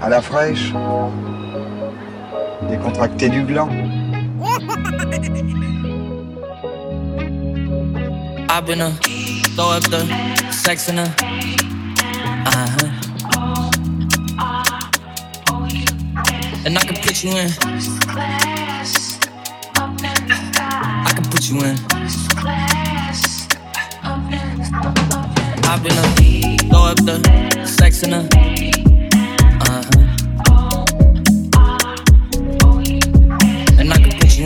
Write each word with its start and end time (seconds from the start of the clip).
à 0.00 0.08
la 0.08 0.20
fraîche, 0.20 0.72
décontracté 2.68 3.28
du 3.28 3.42
gland. 3.42 3.70
I've 8.50 8.64
been 8.66 8.80
a 8.80 8.90
throw 9.54 9.70
up 9.70 9.84
the 9.84 10.04
sex 10.50 10.88
in 10.88 10.98
a 10.98 11.04
uh-huh. 12.46 12.88
And 16.64 16.76
I 16.76 16.80
can 16.80 16.96
put 16.96 17.22
you 17.22 17.30
in. 17.30 17.50
I 21.06 21.12
can 21.14 21.24
put 21.30 21.48
you 21.48 21.60
in. 21.62 21.76
I've 25.64 25.82
been 25.82 25.92
a 25.92 26.02
throw 26.68 26.84
up 26.84 26.98
the 27.04 27.66
sex 27.66 28.02
in 28.02 28.12
a 28.12 28.87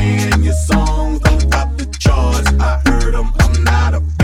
playing 0.00 0.42
your 0.42 0.54
songs 0.54 1.20
don't 1.20 1.50
top 1.50 1.76
the 1.76 1.86
charts. 1.98 2.52
I 2.58 2.80
heard 2.86 3.14
them, 3.14 3.32
I'm 3.40 3.64
not 3.64 3.94
a 3.94 4.19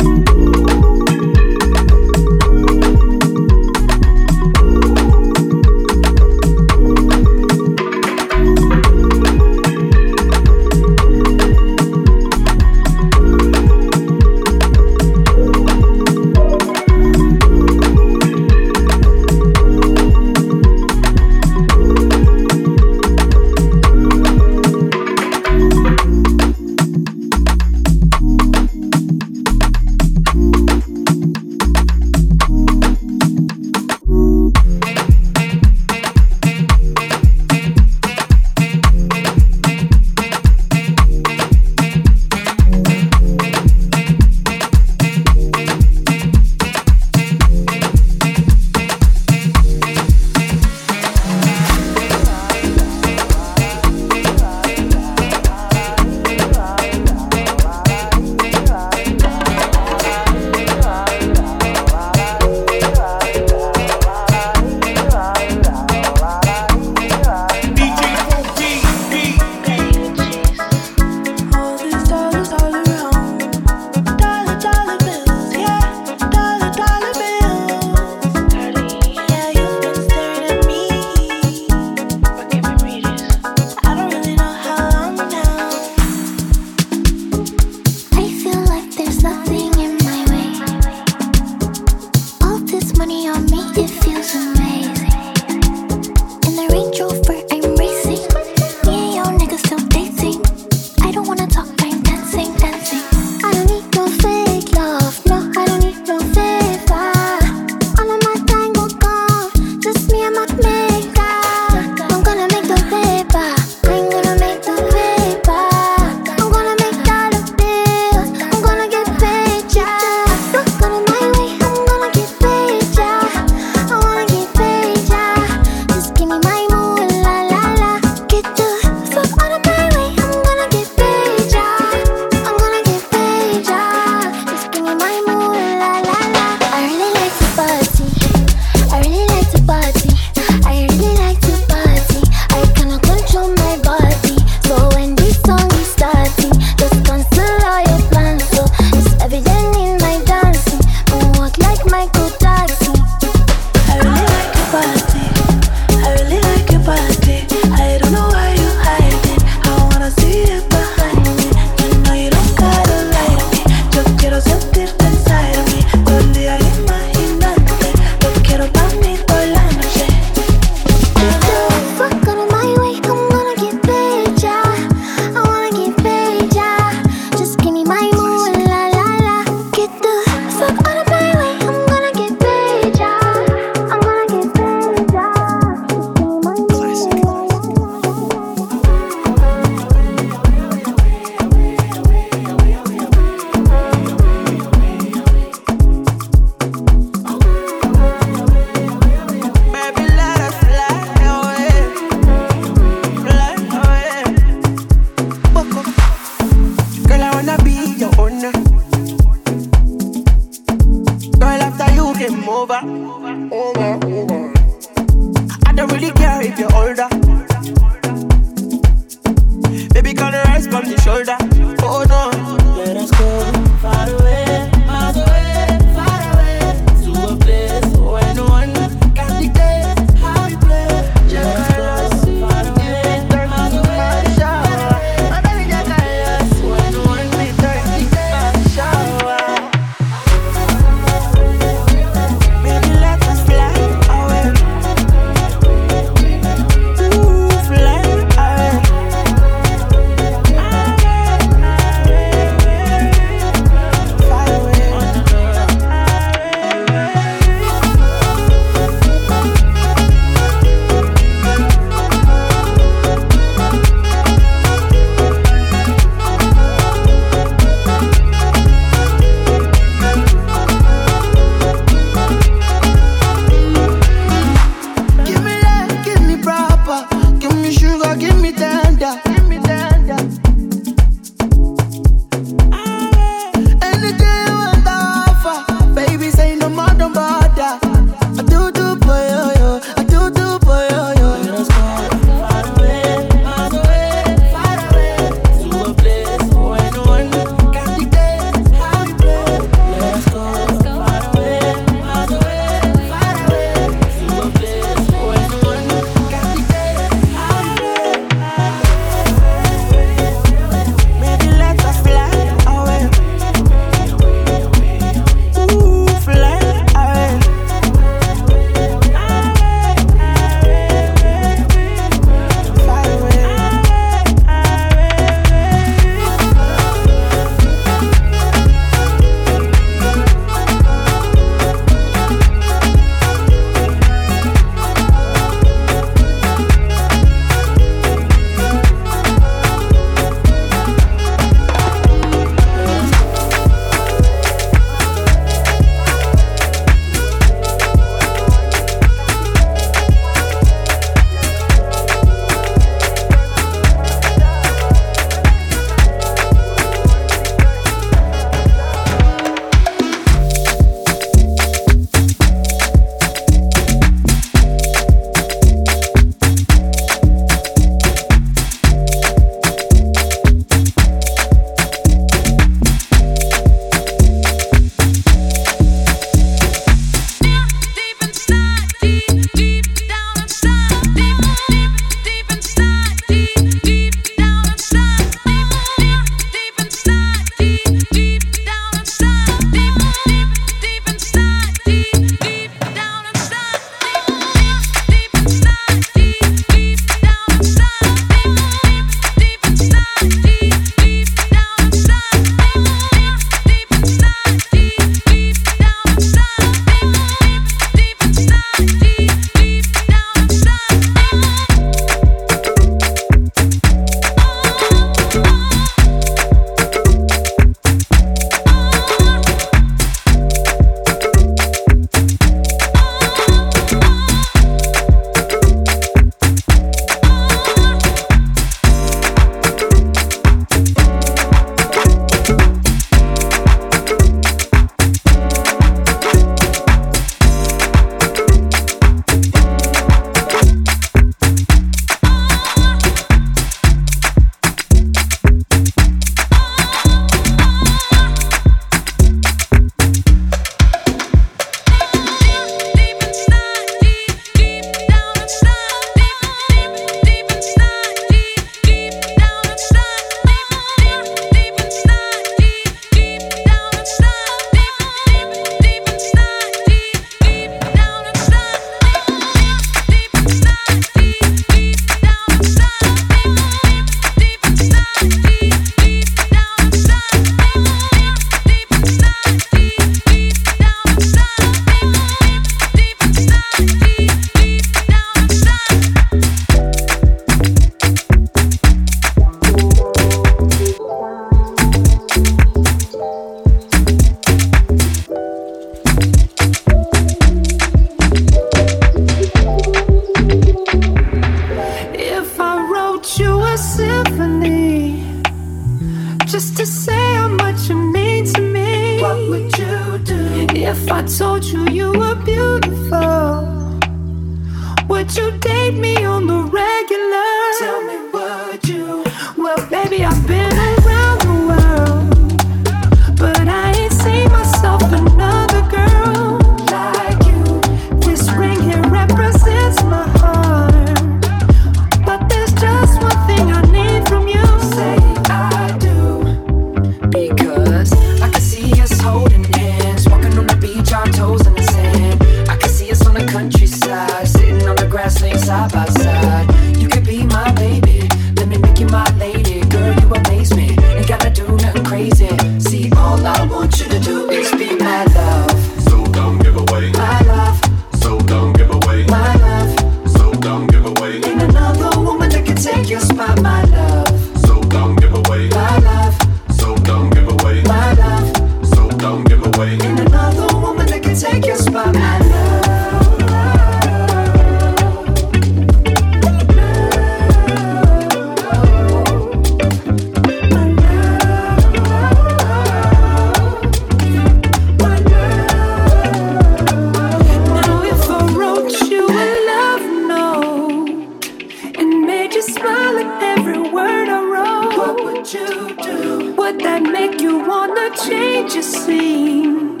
would 596.70 596.80
that 596.82 597.02
make 597.02 597.40
you 597.40 597.58
wanna 597.58 598.14
change 598.14 598.74
your 598.74 598.82
scene 598.82 600.00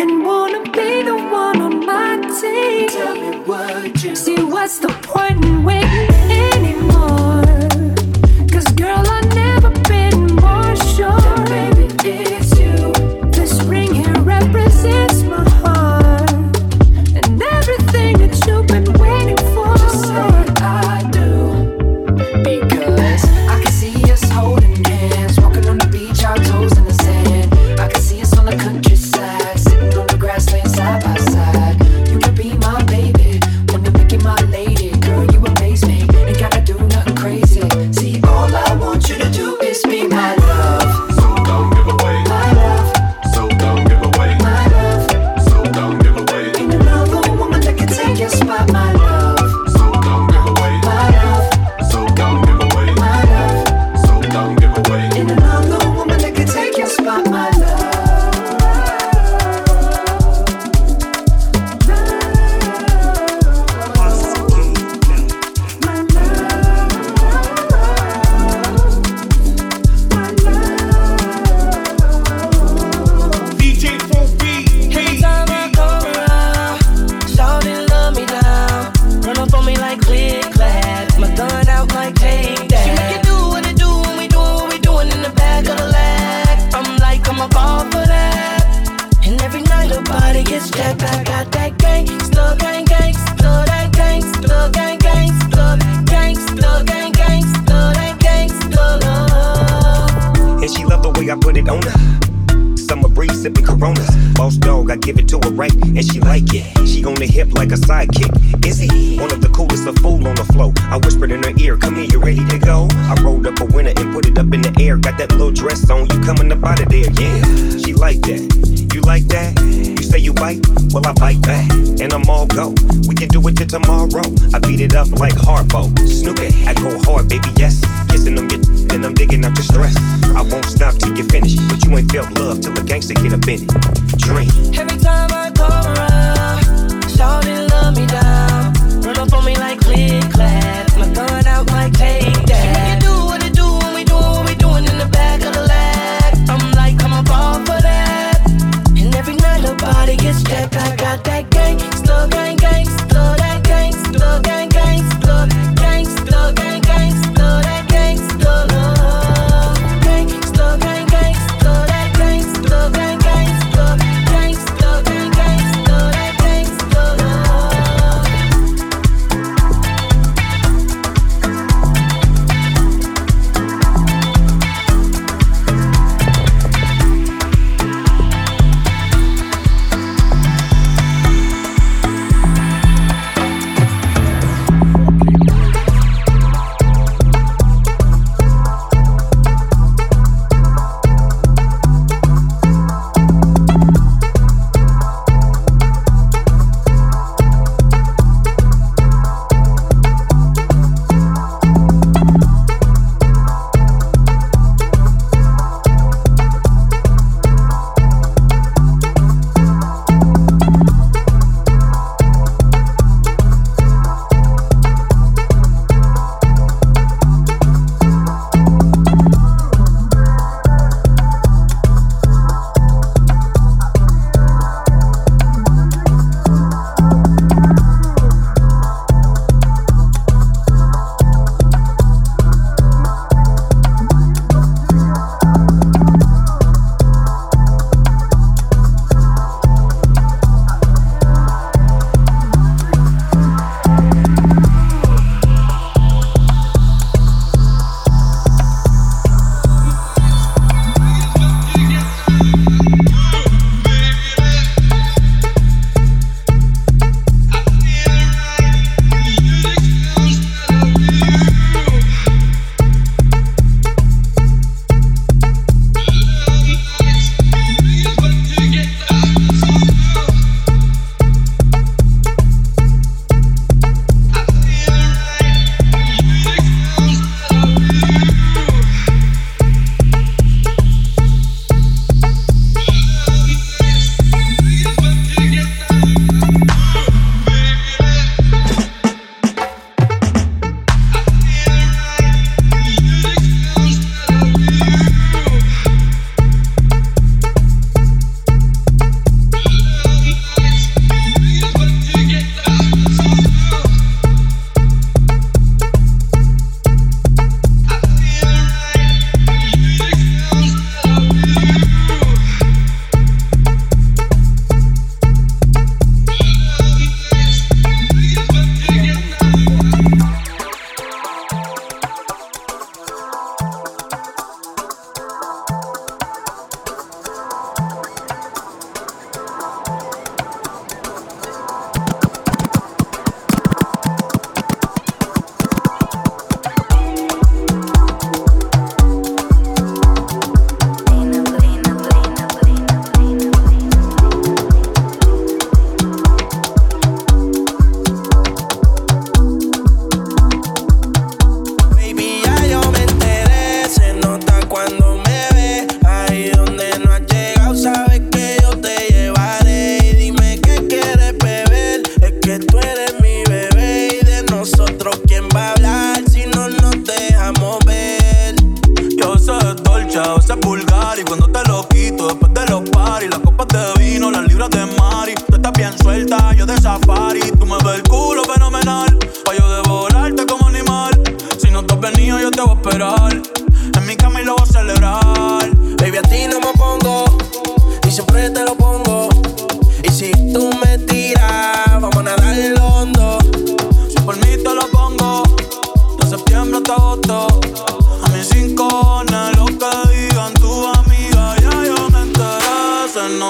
and 0.00 0.24
wanna 0.24 0.62
be 0.72 1.02
the 1.02 1.14
one 1.14 1.60
on 1.60 1.86
my 1.86 2.16
team? 2.40 2.88
Tell 2.88 3.14
me 3.14 3.38
what 3.44 4.02
you 4.02 4.16
see. 4.16 4.42
What's 4.42 4.78
the 4.78 4.88
point 4.88 5.44
in 5.44 5.62
waiting? 5.62 5.89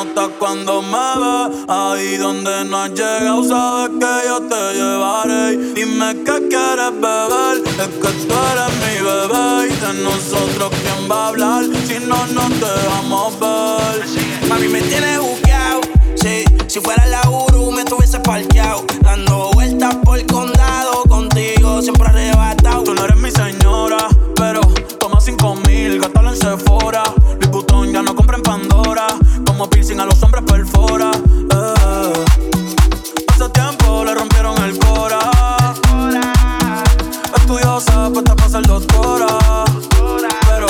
nota 0.05 0.29
cuando 0.39 0.83
me 0.83 0.91
ve. 1.21 1.65
Ahí 1.69 2.17
donde 2.17 2.65
no 2.65 2.79
has 2.79 2.91
llegado, 2.91 3.45
sabes 3.45 3.91
que 4.01 4.29
yo 4.29 4.41
te 4.43 4.75
llevaré. 4.75 5.57
Dime 5.75 6.15
qué 6.25 6.49
quieres 6.49 6.93
beber, 7.01 7.57
es 7.67 7.89
que 8.03 8.11
tú 8.27 8.35
eres 8.51 8.73
mi 8.81 8.95
bebé. 9.05 9.69
Y 9.69 9.77
de 9.85 10.03
nosotros, 10.03 10.71
¿quién 10.71 11.11
va 11.11 11.25
a 11.25 11.29
hablar? 11.29 11.65
Si 11.87 11.99
no, 12.07 12.27
no 12.29 12.49
te 12.61 12.73
vamos 12.89 13.35
a 13.43 13.77
ver. 13.93 14.49
Mami, 14.49 14.69
me 14.69 14.81
tienes 14.83 15.21
buqueado. 15.21 15.81
Sí, 16.17 16.45
si 16.67 16.81
fuera 16.81 17.07
la 17.07 17.23
Uru, 17.29 17.71
me 17.73 17.83
estuviese 17.83 18.21
parqueado. 18.21 18.85
Dando 19.03 19.51
vueltas 19.53 19.95
por 20.05 20.19
el 20.19 20.27
condado, 20.27 21.03
contigo 21.09 21.83
siempre 21.83 22.09
arrebatado. 22.09 22.85
Tú 22.85 22.95
no 22.95 23.05
eres 23.05 23.17
mi 23.17 23.31
señora, 23.31 24.09
pero 24.35 24.61
toma 24.99 25.21
cinco 25.21 25.57
mil, 25.67 26.01
gastalo 26.01 26.31
en 26.31 26.37
Sephora 26.37 27.03
como 29.61 29.69
piercing 29.69 30.01
a 30.01 30.07
los 30.07 30.23
hombres 30.23 30.43
perfora. 30.45 31.11
Eh. 31.13 32.25
Hace 33.29 33.49
tiempo 33.51 34.03
le 34.07 34.15
rompieron 34.15 34.57
el 34.63 34.79
cora. 34.79 35.21
Estudiosa, 37.37 38.09
puesta 38.11 38.35
para 38.37 38.49
ser 38.49 38.63
doctora. 38.63 39.27
Pero 40.49 40.67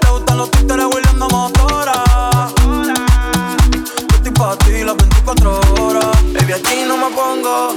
te 0.00 0.10
gustan 0.10 0.36
los 0.36 0.50
títeres 0.50 0.86
huirleando 0.86 1.28
motora. 1.28 2.02
Yo 4.10 4.16
estoy 4.16 4.32
para 4.32 4.56
ti 4.56 4.82
las 4.84 4.96
24 4.96 5.60
horas. 5.80 6.06
Baby, 6.32 6.54
aquí 6.54 6.82
no 6.88 6.96
me 6.96 7.14
pongo. 7.14 7.76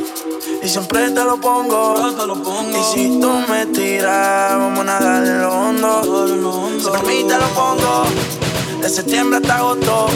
Y 0.64 0.68
siempre 0.68 1.12
te 1.12 1.24
lo 1.24 1.40
pongo. 1.40 1.98
Lo 2.26 2.34
pongo. 2.42 2.80
Y 2.80 2.84
si 2.96 3.20
tú 3.20 3.32
me 3.48 3.68
tiras, 3.68 4.58
vamos 4.58 4.80
a 4.80 4.84
nadar 4.86 5.24
en 5.24 5.40
lo 5.40 5.54
hondo. 5.54 6.68
Siempre 6.80 7.00
a 7.00 7.04
mí 7.04 7.28
te 7.28 7.38
lo 7.38 7.48
pongo 7.50 8.51
de 8.82 8.90
septiembre 8.90 9.38
hasta 9.38 9.58
agosto. 9.58 10.08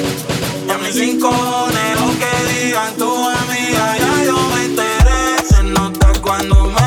Y 0.68 0.72
a 0.72 0.78
mis 0.80 0.96
rincones, 0.96 1.98
que 2.20 2.66
digan 2.66 2.96
tu 2.96 3.14
amiga, 3.14 3.98
ya 3.98 4.24
yo 4.26 4.38
me 4.56 4.66
enteré. 4.66 5.48
Se 5.48 5.64
nota 5.64 6.12
cuando 6.22 6.66
me 6.66 6.85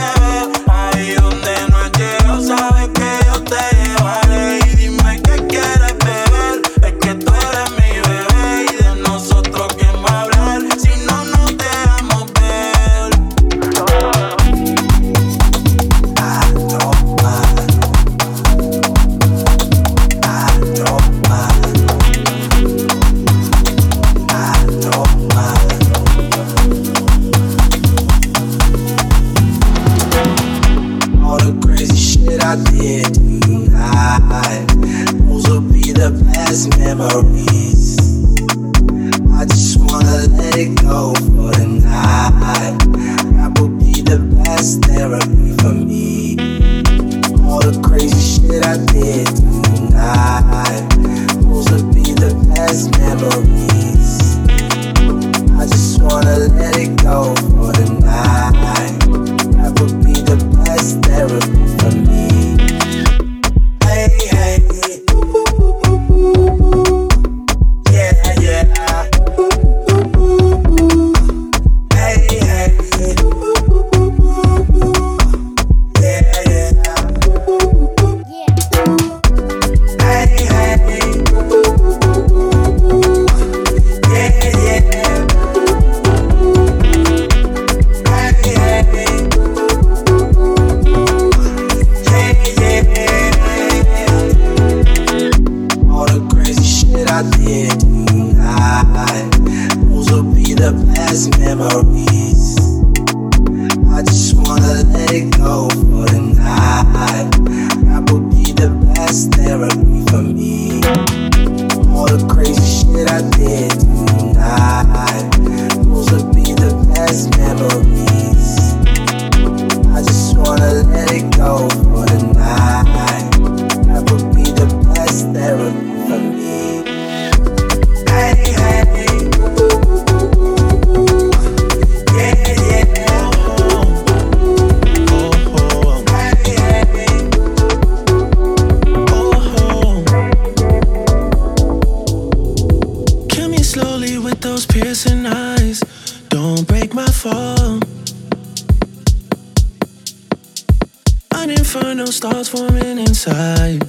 Starts 152.19 152.49
forming 152.49 152.99
inside. 152.99 153.87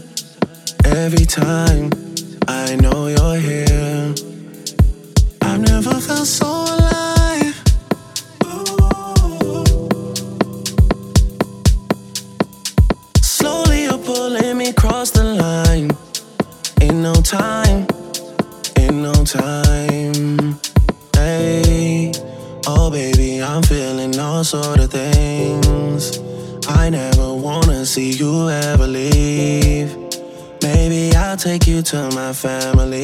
Every 0.85 1.25
time 1.25 1.89
I 2.47 2.75
know 2.75 3.07
you're. 3.07 3.18
my 32.29 32.33
family. 32.33 32.98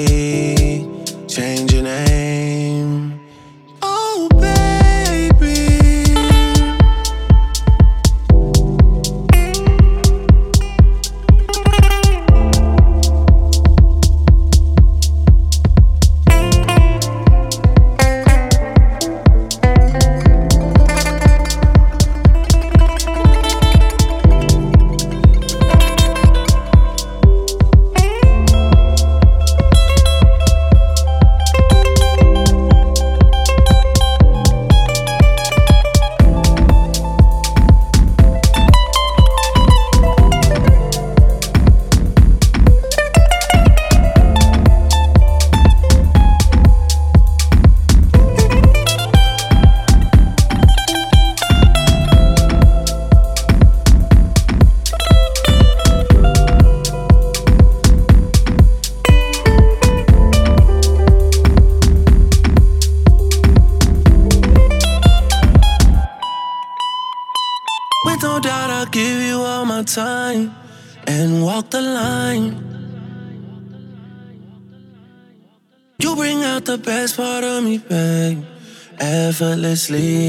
Effortlessly, 79.86 80.25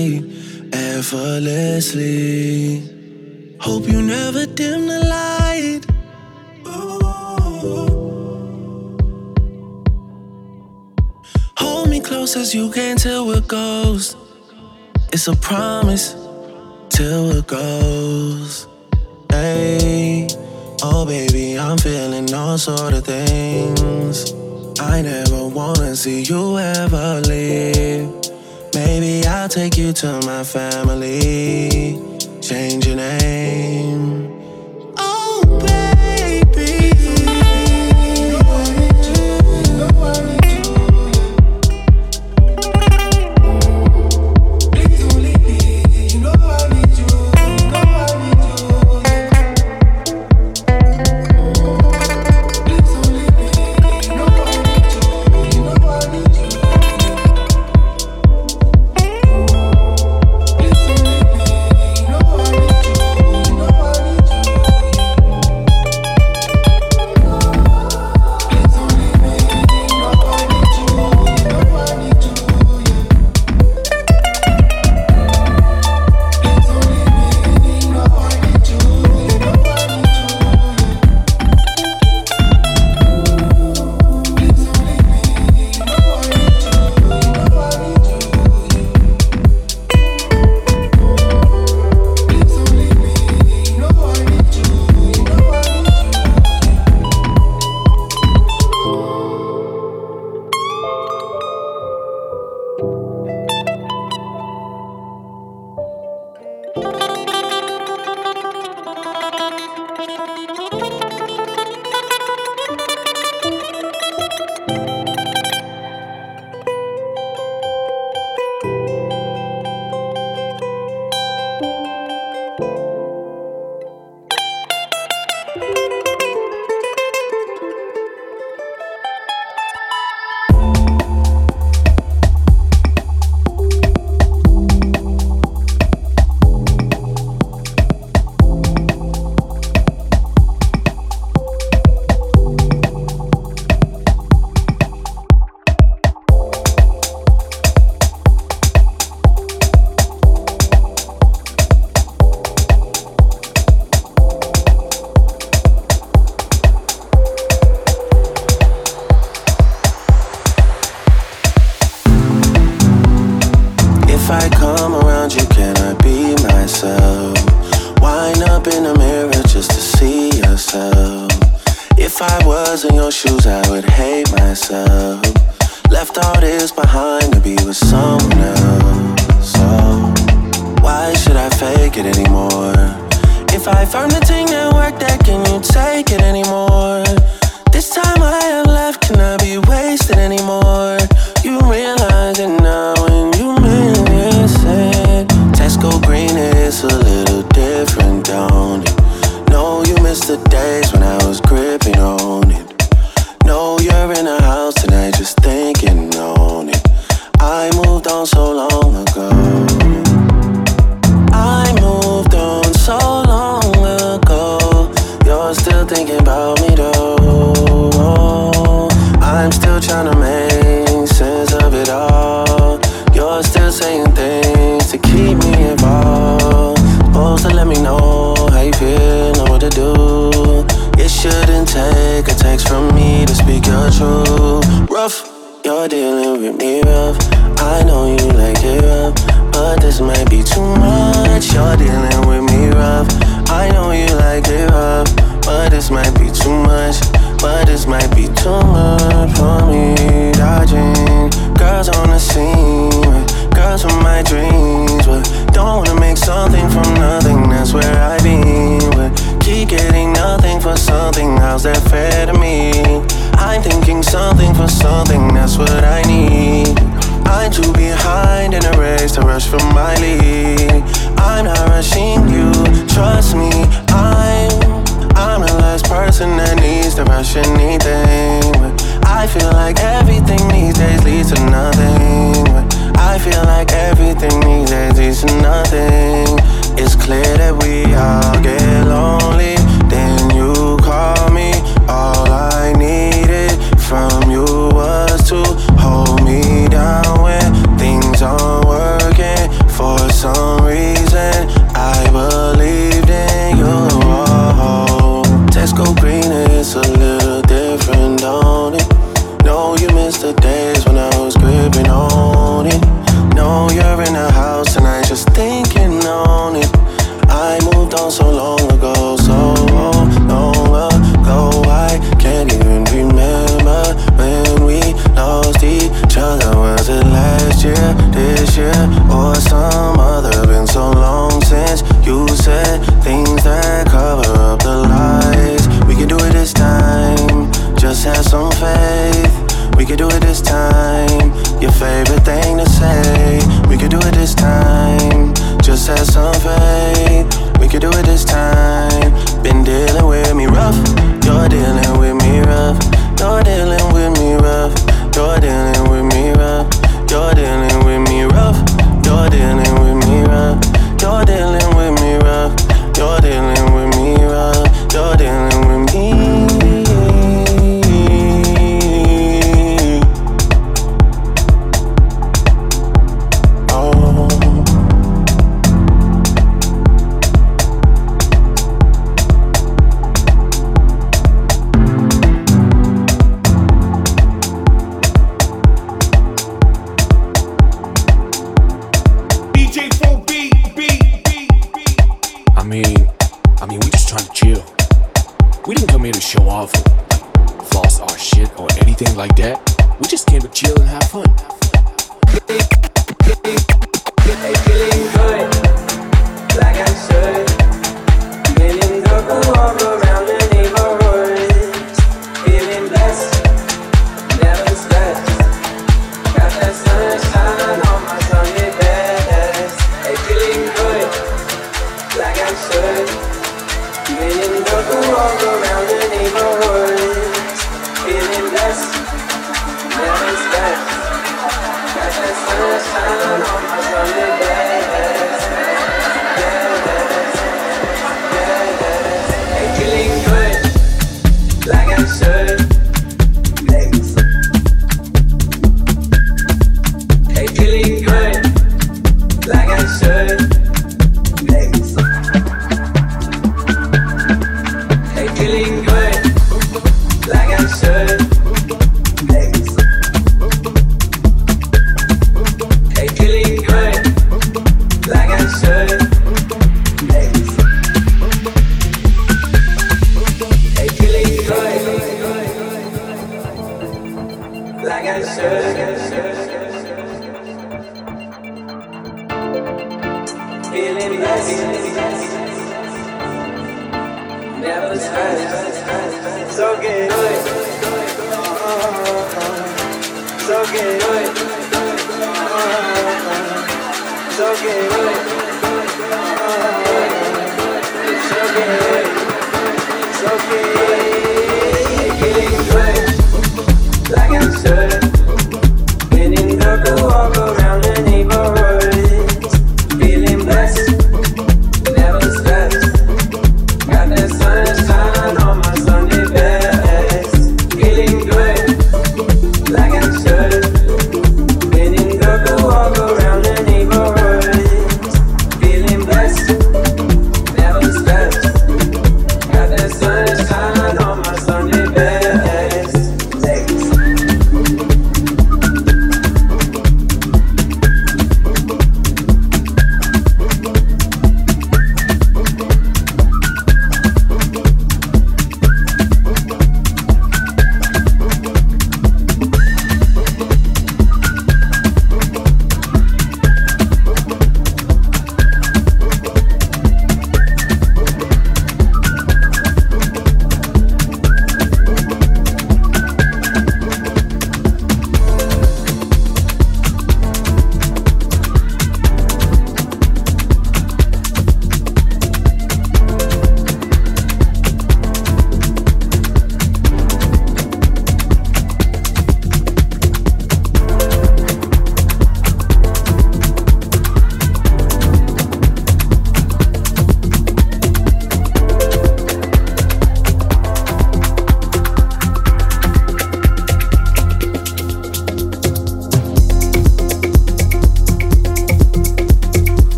Like 504.09 504.31
I'm 504.31 504.53
certain 504.53 504.96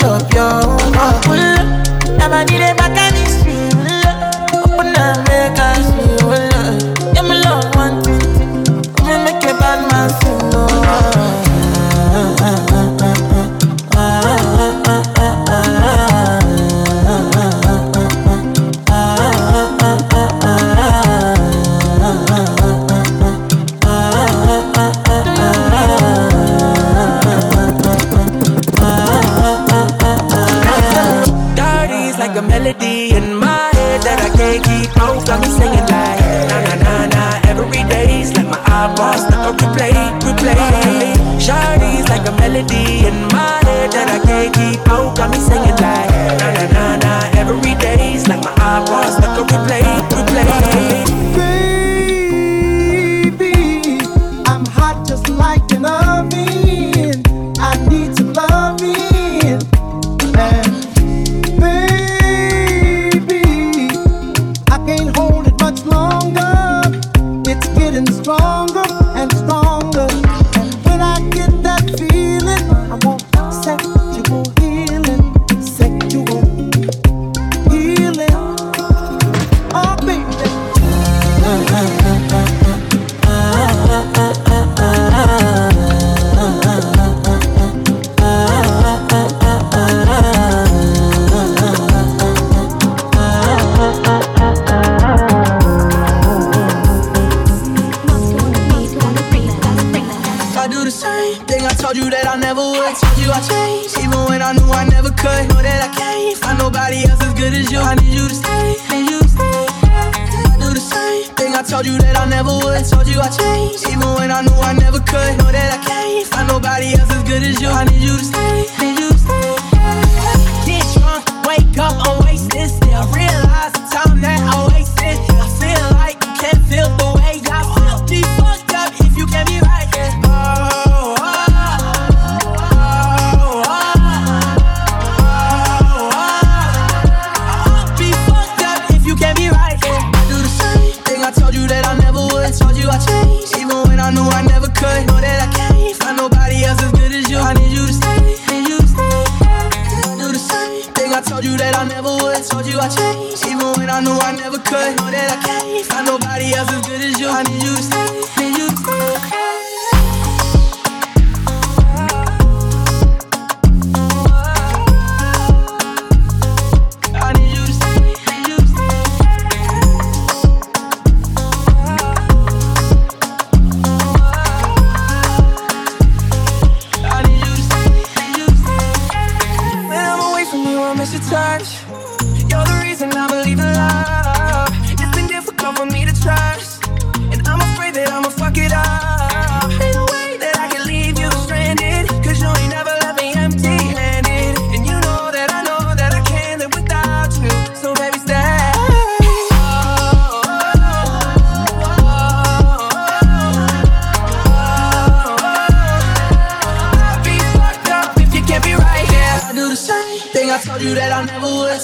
chop 0.00 0.32
your 0.34 0.62
heart. 0.94 1.26
Never 2.18 2.44
did 2.44 2.60
it 2.60 2.76
back 2.76 3.07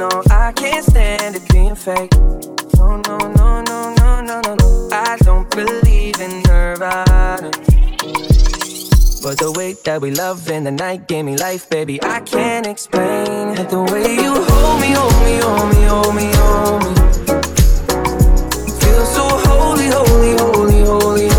no, 0.00 0.08
I 0.30 0.52
can't 0.52 0.82
stand 0.82 1.36
it 1.36 1.46
being 1.52 1.74
fake. 1.74 2.10
No, 2.78 2.96
no, 3.06 3.18
no, 3.18 3.60
no, 3.60 3.94
no, 4.00 4.20
no, 4.22 4.40
no, 4.40 4.54
no. 4.54 4.88
I 4.90 5.18
don't 5.20 5.48
believe 5.50 6.18
in 6.18 6.42
nirvana. 6.44 7.50
But 9.22 9.36
the 9.36 9.52
way 9.54 9.74
that 9.84 10.00
we 10.00 10.10
love 10.12 10.48
in 10.48 10.64
the 10.64 10.70
night 10.70 11.06
gave 11.06 11.26
me 11.26 11.36
life, 11.36 11.68
baby. 11.68 12.02
I 12.02 12.20
can't 12.20 12.66
explain 12.66 13.58
it. 13.58 13.68
The 13.68 13.82
way 13.92 14.14
you 14.14 14.32
hold 14.48 14.80
me, 14.80 14.90
hold 14.98 15.18
me, 15.26 15.34
hold 15.44 15.68
me, 15.74 15.82
hold 15.92 16.14
me, 16.18 16.26
hold 16.40 16.80
me. 16.84 16.92
Feel 18.80 19.04
so 19.16 19.24
holy, 19.48 19.88
holy, 19.96 20.32
holy, 20.38 20.80
holy, 20.80 21.00
holy. 21.02 21.29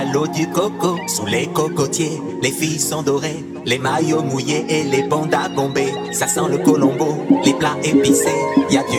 L'eau 0.00 0.26
du 0.26 0.48
coco. 0.48 0.96
Sous 1.06 1.26
les 1.26 1.46
cocotiers, 1.48 2.20
les 2.42 2.50
filles 2.50 2.80
sont 2.80 3.02
dorées. 3.02 3.44
Les 3.64 3.78
maillots 3.78 4.22
mouillés 4.22 4.64
et 4.68 4.84
les 4.84 5.02
bandes 5.02 5.34
à 5.34 5.48
gomber. 5.48 5.92
Ça 6.12 6.26
sent 6.26 6.48
le 6.50 6.58
colombo, 6.58 7.16
les 7.44 7.54
plats 7.54 7.76
épicés. 7.84 8.28
Y 8.70 8.76
a 8.78 8.82
du 8.82 8.98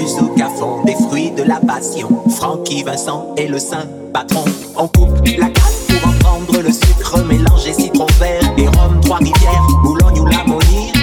fond, 0.57 0.83
des 0.85 0.95
fruits 0.95 1.31
de 1.31 1.43
la 1.43 1.59
passion. 1.59 2.09
Francky 2.29 2.83
Vincent 2.83 3.33
et 3.37 3.47
le 3.47 3.59
saint 3.59 3.87
patron. 4.13 4.45
On 4.77 4.87
coupe 4.87 5.25
la 5.25 5.49
canne 5.49 5.63
pour 5.89 6.09
en 6.09 6.13
prendre 6.19 6.61
le 6.61 6.71
sucre. 6.71 7.23
Mélanger 7.27 7.73
citron 7.73 8.07
vert 8.19 8.41
et 8.57 8.67
rhum, 8.67 9.01
trois-rivières. 9.01 9.67
Boulogne 9.83 10.19
ou 10.21 10.25
la. 10.27 10.43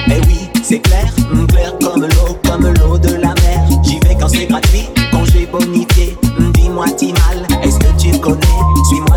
Eh 0.09 0.21
oui, 0.27 0.49
c'est 0.63 0.81
clair, 0.81 1.13
hum, 1.33 1.47
clair 1.47 1.75
comme 1.81 2.03
l'eau, 2.03 2.37
comme 2.45 2.67
l'eau 2.75 2.99
de 2.99 3.15
la 3.15 3.35
mer. 3.35 3.65
J'y 3.83 3.99
vais 4.01 4.17
quand 4.19 4.29
c'est 4.29 4.47
gratuit, 4.47 4.89
congé 5.13 5.47
bonifié. 5.47 6.17
Hum, 6.39 6.51
Dis-moi, 6.53 6.87
Timal, 6.97 7.40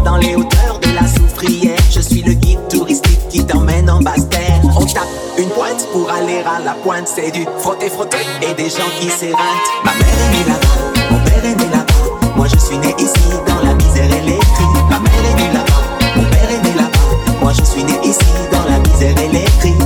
dans 0.04 0.18
les 0.18 0.36
hauteurs 0.36 0.80
de 0.82 0.94
la 0.94 1.08
soufrière. 1.08 1.80
Je 1.92 2.02
suis 2.02 2.22
le 2.22 2.34
guide 2.34 2.60
touristique 2.70 3.28
qui 3.30 3.46
t'emmène 3.46 3.90
en 3.90 4.00
basse 4.00 4.28
terre. 4.30 4.62
On 4.76 4.86
tape 4.86 5.08
une 5.38 5.50
pointe 5.50 5.88
pour 5.92 6.10
aller 6.12 6.44
à 6.46 6.64
la 6.64 6.74
pointe. 6.74 7.08
C'est 7.08 7.32
du 7.32 7.46
frotter, 7.60 7.90
frotter 7.90 8.18
et 8.42 8.54
des 8.54 8.70
gens 8.70 8.90
qui 9.00 9.10
s'éreintent. 9.10 9.70
Ma 9.84 9.92
mère 9.94 10.08
est 10.08 10.32
née 10.32 10.46
là-bas, 10.48 11.12
mon 11.12 11.20
père 11.24 11.46
est 11.46 11.56
né 11.56 11.66
là-bas. 11.72 12.34
Moi 12.36 12.48
je 12.48 12.58
suis 12.58 12.78
né 12.78 12.94
ici 12.98 13.30
dans 13.48 13.68
la 13.68 13.74
misère 13.76 14.06
et 14.06 14.26
les 14.26 14.38
cris. 14.38 14.66
Ma 14.90 15.00
mère 15.00 15.14
est 15.32 15.42
née 15.42 15.54
là-bas, 15.54 15.82
mon 16.16 16.24
père 16.24 16.52
est 16.52 16.64
né 16.64 16.74
là-bas. 16.76 17.40
Moi 17.42 17.54
je 17.54 17.64
suis 17.64 17.84
né 17.84 17.94
ici 18.04 18.26
dans 18.52 18.70
la 18.70 18.80
misère 18.80 19.16
et 19.20 19.30
les 19.30 19.46
cris. 19.60 19.83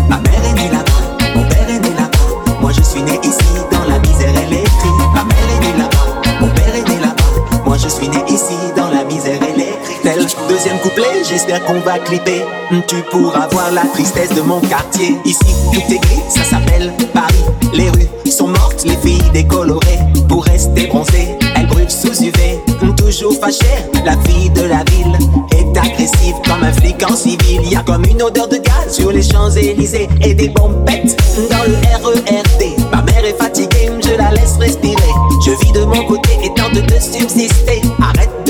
J'espère 11.27 11.63
qu'on 11.65 11.79
va 11.79 11.99
clipper. 11.99 12.43
Tu 12.87 12.95
pourras 13.11 13.47
voir 13.51 13.71
la 13.71 13.83
tristesse 13.93 14.33
de 14.33 14.41
mon 14.41 14.59
quartier. 14.61 15.15
Ici, 15.25 15.45
tout 15.73 15.93
est 15.93 15.99
gris, 15.99 16.21
ça 16.29 16.43
s'appelle 16.43 16.93
Paris. 17.13 17.33
Les 17.73 17.89
rues 17.89 18.31
sont 18.31 18.47
mortes, 18.47 18.83
les 18.85 18.97
filles 18.97 19.29
décolorées. 19.33 19.99
Pour 20.27 20.43
rester 20.45 20.87
bronzées, 20.87 21.37
elles 21.55 21.67
brûlent 21.67 21.89
sous 21.89 22.23
UV. 22.23 22.59
Toujours 22.97 23.33
fâchée, 23.39 23.65
la 24.05 24.17
fille 24.27 24.49
de 24.49 24.63
la 24.63 24.83
ville 24.91 25.17
est 25.51 25.77
agressive 25.77 26.35
comme 26.45 26.63
un 26.63 26.73
flic 26.73 27.01
en 27.09 27.15
civil. 27.15 27.61
Y 27.69 27.75
a 27.75 27.83
comme 27.83 28.03
une 28.05 28.21
odeur 28.21 28.47
de 28.47 28.57
gaz 28.57 28.91
sur 28.91 29.11
les 29.11 29.21
Champs-Élysées 29.21 30.09
et 30.21 30.33
des 30.33 30.49
bombettes 30.49 31.15
dans 31.49 31.63
le 31.63 31.75
RERD. 32.03 32.91
Ma 32.91 33.01
mère 33.03 33.25
est 33.25 33.37
fatiguée, 33.37 33.89
je 34.03 34.17
la 34.17 34.31
laisse 34.31 34.57
respirer. 34.59 34.95
Je 35.45 35.51
vis 35.51 35.71
de 35.71 35.85
mon 35.85 36.03
côté 36.05 36.31
et 36.43 36.49
tente 36.53 36.73
de 36.73 36.99
subsister. 36.99 37.81
Arrête 38.01 38.46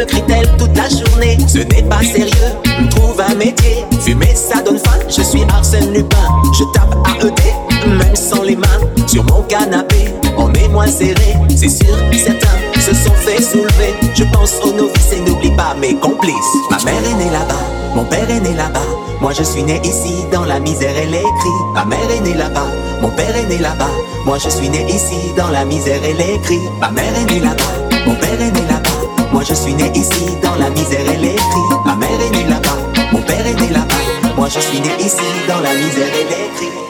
me 0.00 0.06
crie-t-elle 0.06 0.48
toute 0.56 0.74
la 0.76 0.88
journée. 0.88 1.36
Ce 1.46 1.58
n'est 1.58 1.82
pas 1.82 2.00
sérieux, 2.00 2.52
trouve 2.90 3.20
un 3.20 3.34
métier. 3.34 3.84
Fumer, 4.00 4.34
ça 4.34 4.62
donne 4.62 4.78
faim, 4.78 4.98
je 5.08 5.22
suis 5.22 5.42
Arsène 5.52 5.92
Lupin. 5.92 6.16
Je 6.58 6.64
tape 6.72 6.96
AED, 7.06 7.88
même 7.98 8.16
sans 8.16 8.42
les 8.42 8.56
mains. 8.56 8.66
Sur 9.06 9.24
mon 9.24 9.42
canapé, 9.42 10.14
on 10.38 10.52
est 10.54 10.68
moins 10.68 10.86
serré. 10.86 11.36
C'est 11.54 11.68
sûr, 11.68 11.94
certains 12.12 12.56
se 12.80 12.94
sont 12.94 13.14
fait 13.14 13.42
soulever. 13.42 13.94
Je 14.14 14.24
pense 14.32 14.54
aux 14.62 14.72
novices 14.72 15.12
et 15.12 15.20
n'oublie 15.20 15.54
pas 15.54 15.74
mes 15.78 15.94
complices. 15.96 16.34
Ma 16.70 16.78
mère 16.82 17.02
est 17.04 17.24
née 17.24 17.30
là-bas, 17.30 17.64
mon 17.94 18.04
père 18.04 18.30
est 18.30 18.40
né 18.40 18.54
là-bas. 18.54 18.80
Moi 19.20 19.32
je 19.36 19.42
suis 19.42 19.62
né 19.62 19.80
ici, 19.84 20.24
dans 20.32 20.46
la 20.46 20.60
misère 20.60 20.96
et 20.96 21.06
les 21.06 21.18
cris. 21.18 21.60
Ma 21.74 21.84
mère 21.84 22.10
est 22.10 22.20
née 22.20 22.34
là-bas, 22.34 22.68
mon 23.02 23.10
père 23.10 23.36
est 23.36 23.46
né 23.46 23.58
là-bas. 23.58 23.90
Moi 24.24 24.38
je 24.42 24.48
suis 24.48 24.70
né 24.70 24.86
ici, 24.88 25.34
dans 25.36 25.48
la 25.48 25.66
misère 25.66 26.02
et 26.02 26.14
les 26.14 26.38
cris. 26.42 26.60
Ma 26.80 26.90
mère 26.90 27.12
est 27.20 27.30
née 27.30 27.40
là-bas, 27.40 27.98
mon 28.06 28.14
père 28.14 28.40
est 28.40 28.50
né 28.50 28.62
là-bas. 28.66 28.89
Moi 29.40 29.48
je 29.48 29.54
suis 29.54 29.72
né 29.72 29.90
ici, 29.94 30.36
dans 30.42 30.54
la 30.56 30.68
misère 30.68 31.00
et 31.00 31.16
les. 31.16 31.36
Ma 31.86 31.96
mère 31.96 32.10
est 32.10 32.30
née 32.30 32.44
là-bas, 32.44 32.76
mon 33.10 33.22
père 33.22 33.46
est 33.46 33.54
né 33.54 33.70
là-bas. 33.70 34.34
Moi 34.36 34.48
je 34.50 34.60
suis 34.60 34.80
né 34.80 34.90
ici, 34.98 35.16
dans 35.48 35.60
la 35.60 35.72
misère 35.72 36.12
et 36.14 36.24
les. 36.24 36.89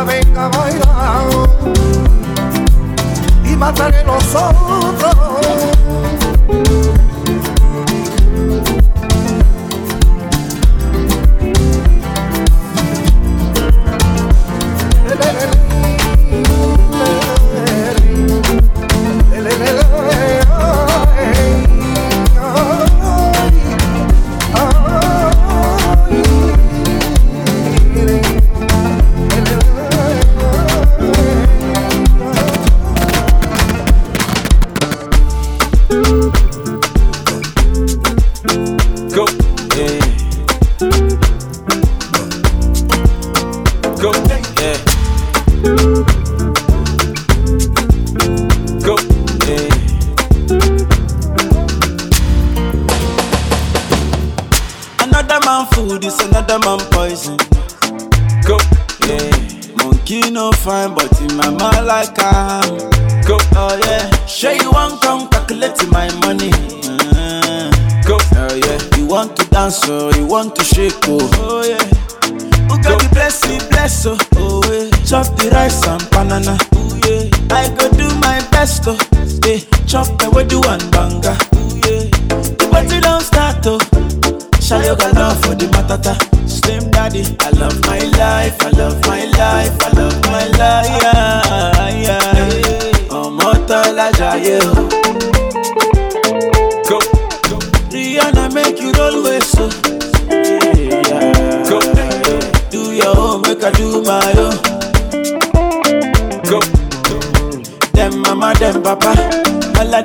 Venga, 0.00 0.04
venga, 0.04 0.48
baila 0.48 1.24
y 3.44 3.56
mataré 3.56 4.02
los 4.04 4.34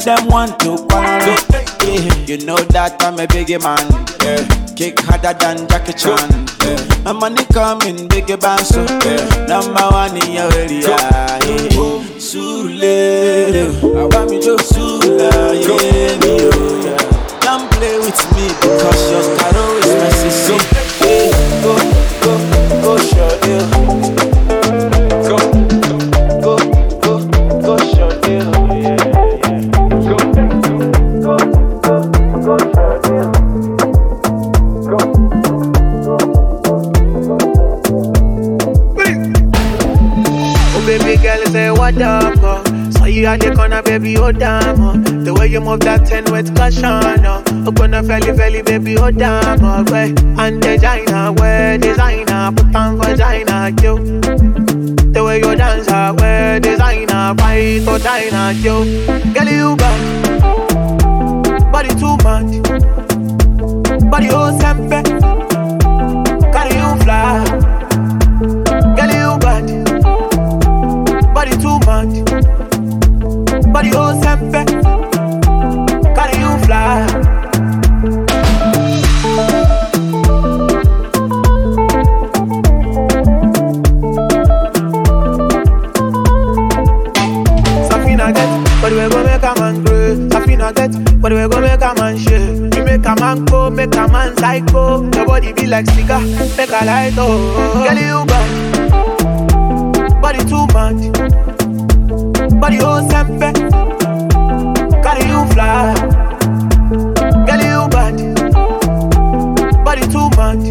them 0.05 0.27
want 0.27 0.59
to 0.59 0.77
quarrel. 0.87 1.35
You 2.29 2.37
know 2.45 2.57
that 2.69 3.01
I'm 3.01 3.17
a 3.19 3.25
biggie 3.25 3.61
man. 3.61 3.81
Yeah. 4.21 4.45
Kick 4.75 4.99
harder 4.99 5.33
than 5.33 5.67
Jackie 5.67 5.93
Chan. 5.93 6.29
Yeah. 6.61 7.03
My 7.03 7.13
money 7.13 7.43
coming 7.45 8.07
biggie 8.07 8.39
bands 8.39 8.69
so 8.69 8.85
yeah. 8.85 9.45
number 9.47 9.81
one 9.89 10.15
in 10.15 10.31
your 10.31 10.53
area. 10.53 10.93
Yeah. 10.93 11.39
Sule, 12.21 12.85
I 13.97 14.05
want 14.05 14.29
me 14.29 14.41
to 14.41 14.57
Sule, 14.57 15.19
yeah. 15.65 16.54
oh. 44.33 44.93
The 45.23 45.33
way 45.33 45.47
you 45.47 45.59
move 45.61 45.81
that 45.81 46.05
ten 46.05 46.23
with 46.31 46.55
caution, 46.55 46.85
oh. 46.85 47.43
Open 47.67 47.93
a 47.93 48.03
belly, 48.03 48.31
belly, 48.35 48.61
baby, 48.61 48.97
oh 48.97 49.11
damn, 49.11 49.63
oh. 49.63 49.83
Way 49.91 50.13
and 50.37 50.61
designer, 50.61 51.31
way 51.33 51.77
designer, 51.79 52.51
put 52.51 52.75
on 52.75 52.97
vagina, 52.97 53.69
yo. 53.81 53.97
The 55.15 55.23
way 55.23 55.37
you 55.39 55.55
dance, 55.55 55.87
ah, 55.89 56.09
oh, 56.09 56.21
way 56.21 56.59
designer, 56.61 57.35
fight, 57.37 57.83
oh, 57.87 57.97
China, 57.99 58.51
yo. 58.59 58.83
a 96.81 96.85
light, 96.85 97.13
oh. 97.17 97.83
Girl, 97.83 97.97
you 97.97 98.25
bad. 98.25 98.49
Body 100.21 100.39
too 100.45 100.65
much. 100.73 101.01
Body 102.59 102.79
oh, 102.81 103.07
sempe. 103.09 103.49
Girl, 105.03 105.19
you 105.29 105.45
fly. 105.53 105.93
Girl, 107.47 107.61
you 107.69 107.87
bad. 107.89 108.17
Body 109.85 110.03
too 110.07 110.29
much. 110.35 110.65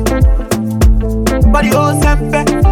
Body 1.52 1.70
oh, 1.72 2.00
sempe. 2.02 2.63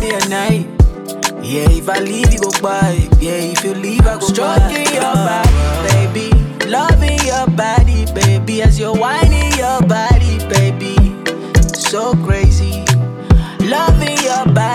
Day 0.00 0.10
and 0.14 0.30
night. 0.30 0.66
Yeah, 1.44 1.68
if 1.70 1.88
I 1.88 2.00
leave 2.00 2.32
you 2.32 2.40
go 2.40 2.50
by. 2.62 3.08
Yeah, 3.20 3.52
if 3.52 3.64
you 3.64 3.74
leave 3.74 4.06
I 4.06 4.18
go 4.18 4.26
Stroking 4.26 4.92
your 4.94 5.14
body, 5.14 5.52
baby. 5.88 6.30
Loving 6.66 7.20
your 7.24 7.46
body, 7.48 8.06
baby. 8.14 8.62
As 8.62 8.78
you're 8.78 8.94
whining 8.96 9.52
your 9.52 9.80
body, 9.82 10.38
baby. 10.48 10.96
So 11.74 12.14
crazy. 12.24 12.84
Loving 13.60 14.18
your 14.24 14.46
body, 14.54 14.73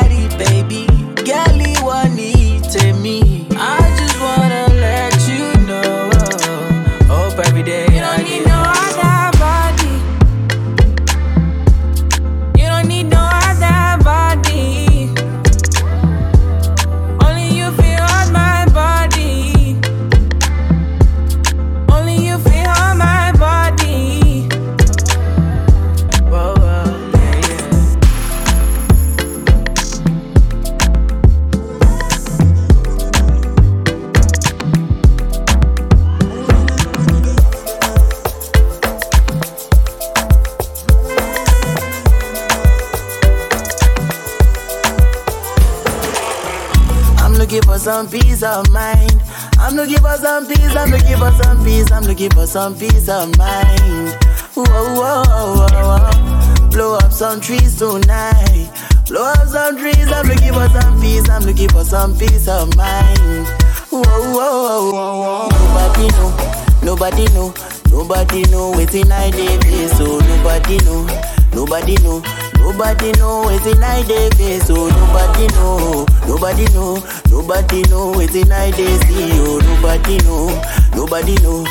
peace 48.40 48.48
of 48.48 48.72
mind. 48.72 49.22
I'm 49.60 49.76
looking 49.76 49.98
for 49.98 50.16
some 50.16 50.48
peace. 50.48 50.74
I'm 50.74 50.92
looking 50.92 51.18
for 51.18 51.32
some 51.44 51.64
peace. 51.66 51.92
I'm 51.92 52.04
looking 52.04 52.30
for 52.30 52.48
some 52.48 52.74
peace 52.74 53.10
of 53.10 53.38
mind. 53.38 54.16
Whoa, 54.54 54.64
whoa, 54.64 55.24
whoa, 55.28 55.68
whoa. 55.68 56.70
Blow 56.70 56.96
up 56.96 57.12
some 57.12 57.42
trees 57.42 57.78
tonight. 57.78 58.72
Blow 59.08 59.26
up 59.26 59.46
some 59.48 59.78
trees. 59.78 60.10
I'm 60.10 60.26
looking 60.26 60.54
for 60.54 60.70
some 60.70 61.02
peace. 61.02 61.28
I'm 61.30 61.44
looking 61.44 61.68
for 61.68 61.84
some 61.84 62.18
peace 62.18 62.48
of 62.48 62.74
mind. 62.78 63.46
Whoa, 63.90 64.04
whoa, 64.04 64.32
whoa, 64.32 64.92
whoa, 64.92 65.50
whoa. 65.50 65.50
Nobody 65.52 66.08
know. 66.16 66.72
Nobody 66.82 67.26
know. 67.34 67.54
Nobody 67.92 68.42
know 68.44 68.72
waiting 68.72 69.12
I 69.12 69.32
face. 69.32 69.98
So 69.98 70.20
nobody 70.20 70.78
know. 70.86 71.06
Nobody 71.54 71.96
know. 72.04 72.24
Nobody 72.60 73.12
know 73.14 73.48
waiting 73.48 73.82
I 73.84 74.04
dey 74.04 74.30
face. 74.32 74.68
So 74.68 74.76
nobody 74.90 75.48
know. 75.56 76.06
Nobody 76.28 76.66
know. 76.74 77.02
Nobody 77.32 77.82
know 77.90 78.12
waiting 78.18 78.52
I 78.52 78.72
dey 78.72 78.98
see. 79.08 79.32
Oh, 79.42 79.60
nobody 79.60 80.18
know. 80.20 80.50
Nobody 80.96 81.36
know. 81.42 81.64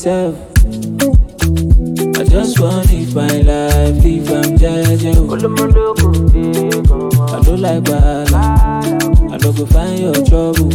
Myself. 0.00 0.34
I 2.16 2.24
just 2.24 2.56
want 2.58 2.88
to 2.88 2.96
live 2.96 3.14
my 3.14 3.42
life, 3.42 4.02
live 4.02 4.30
I'm 4.30 4.56
judging. 4.56 5.30
I 7.30 7.40
don't 7.42 7.60
like 7.60 7.84
bad, 7.84 8.32
I 8.32 9.36
don't 9.36 9.54
go 9.56 9.66
find 9.66 9.98
your 9.98 10.14
trouble. 10.24 10.72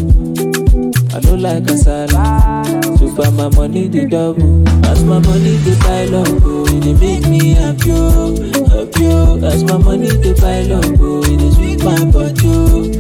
I 1.15 1.19
don't 1.22 1.41
like 1.41 1.64
kasala, 1.64 2.65
so 2.99 3.07
far 3.15 3.31
my 3.31 3.49
money 3.56 3.88
the 3.88 4.06
double. 4.06 4.61
As 4.85 5.03
my 5.03 5.18
money 5.18 5.56
the 5.57 5.76
pile 5.81 6.15
up, 6.22 6.27
oh, 6.43 6.68
it 6.68 6.99
make 6.99 7.26
me 7.27 7.53
happy, 7.56 7.91
oh, 7.93 8.35
happy. 8.69 9.07
oh. 9.07 9.39
As 9.43 9.64
my 9.64 9.77
money 9.77 10.07
the 10.10 10.35
pile 10.39 10.73
up, 10.77 10.85
oh, 10.99 11.23
it 11.26 11.52
sweet 11.56 11.84
my 11.84 12.06
body, 12.11 12.41
oh, 12.45 12.91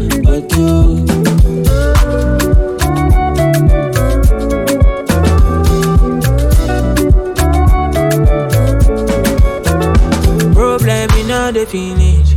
oh. 0.57 1.24
Finish. 11.65 12.35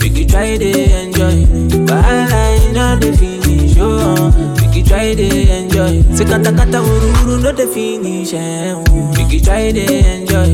Make 0.00 0.16
you 0.16 0.26
try 0.26 0.56
to 0.56 0.70
enjoy. 1.02 1.44
Wahala 1.86 2.42
in 2.70 2.76
all 2.76 2.96
the 2.96 3.12
finish. 3.16 3.76
Oh, 3.78 4.30
make 4.60 4.74
you 4.76 4.84
try 4.84 5.14
to 5.14 5.22
enjoy. 5.22 6.02
Say 6.16 6.24
kata 6.24 6.52
kata 6.52 6.78
uru 6.82 7.08
uru 7.22 7.40
no 7.42 7.52
the 7.52 7.66
finish. 7.66 8.32
Eh, 8.34 8.72
uh, 8.72 8.82
make 9.16 9.32
you 9.32 9.40
try 9.40 9.70
to 9.72 9.84
enjoy. 9.84 10.50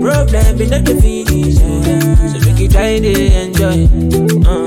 Problem 0.00 0.72
all 0.72 0.82
the 0.82 0.94
finish. 1.02 1.58
Eh, 1.60 2.28
so 2.32 2.38
make 2.46 2.58
you 2.60 2.68
try 2.68 2.98
to 2.98 3.12
enjoy. 3.42 3.78
Uh, 4.46 4.66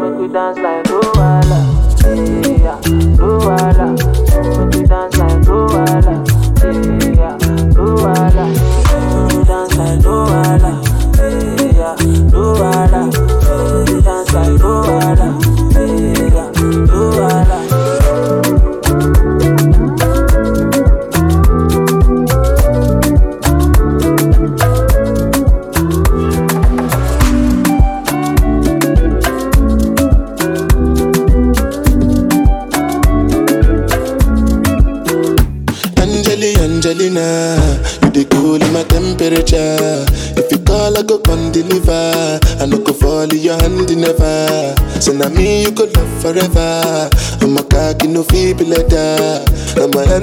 make 0.00 0.20
you 0.20 0.28
dance 0.32 0.58
like 0.58 0.84
Luala. 0.86 1.60
Yeah, 2.62 2.78
Luala. 3.18 4.07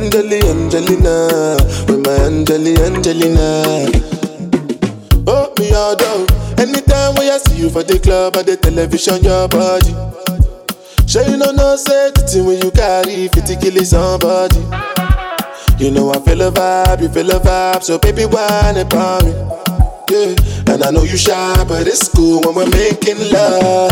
Angeli 0.06 0.38
Angelina. 0.48 1.58
With 1.88 2.06
my 2.06 2.14
Angeli 2.26 2.78
Angelina. 2.78 3.90
Oh, 5.26 5.52
me 5.58 5.74
all 5.74 5.96
down. 5.96 6.28
Anytime 6.60 7.16
when 7.16 7.32
I 7.32 7.40
see 7.40 7.62
you 7.62 7.72
for 7.72 7.82
the 7.82 7.98
club 8.00 8.38
or 8.38 8.44
the 8.44 8.56
television, 8.56 9.24
your 9.24 9.48
body. 9.48 9.90
Sure 11.08 11.24
you 11.26 11.38
know 11.38 11.52
no 11.52 11.76
say 11.76 12.12
thing 12.12 12.46
when 12.46 12.62
you 12.62 12.70
carry 12.70 13.28
50 13.30 13.56
kill 13.58 13.84
somebody. 13.84 14.62
You 15.80 15.90
know 15.90 16.12
I 16.14 16.20
feel 16.22 16.42
a 16.42 16.52
vibe, 16.52 17.02
you 17.02 17.10
feel 17.10 17.32
a 17.32 17.40
vibe, 17.40 17.82
so 17.82 17.98
baby 17.98 18.26
why 18.26 18.46
whine 18.46 18.78
about 18.78 19.26
me. 19.26 19.32
Yeah, 20.12 20.36
and 20.72 20.84
I 20.84 20.92
know 20.92 21.02
you 21.04 21.18
shy, 21.18 21.66
but 21.68 21.88
it's 21.88 22.10
cool 22.10 22.42
when 22.42 22.54
we're 22.54 22.70
making 22.70 23.18
love 23.32 23.92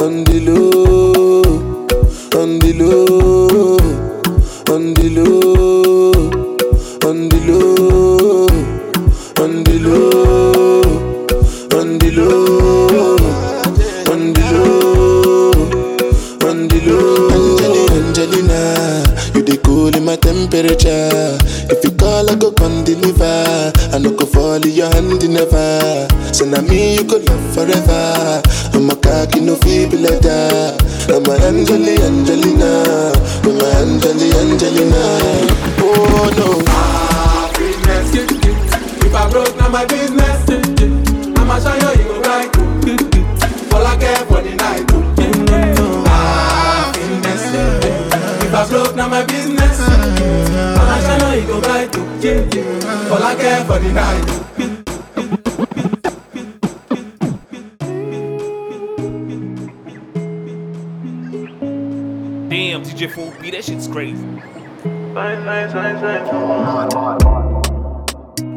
on 0.00 0.24
the 0.24 0.40
low, 0.44 1.42
on 2.40 2.58
the 2.58 2.72
low, 2.76 3.23
Damn, 62.54 62.84
DJ 62.84 63.10
4B, 63.10 63.50
that 63.50 63.64
shit's 63.64 63.88
crazy. 63.88 64.22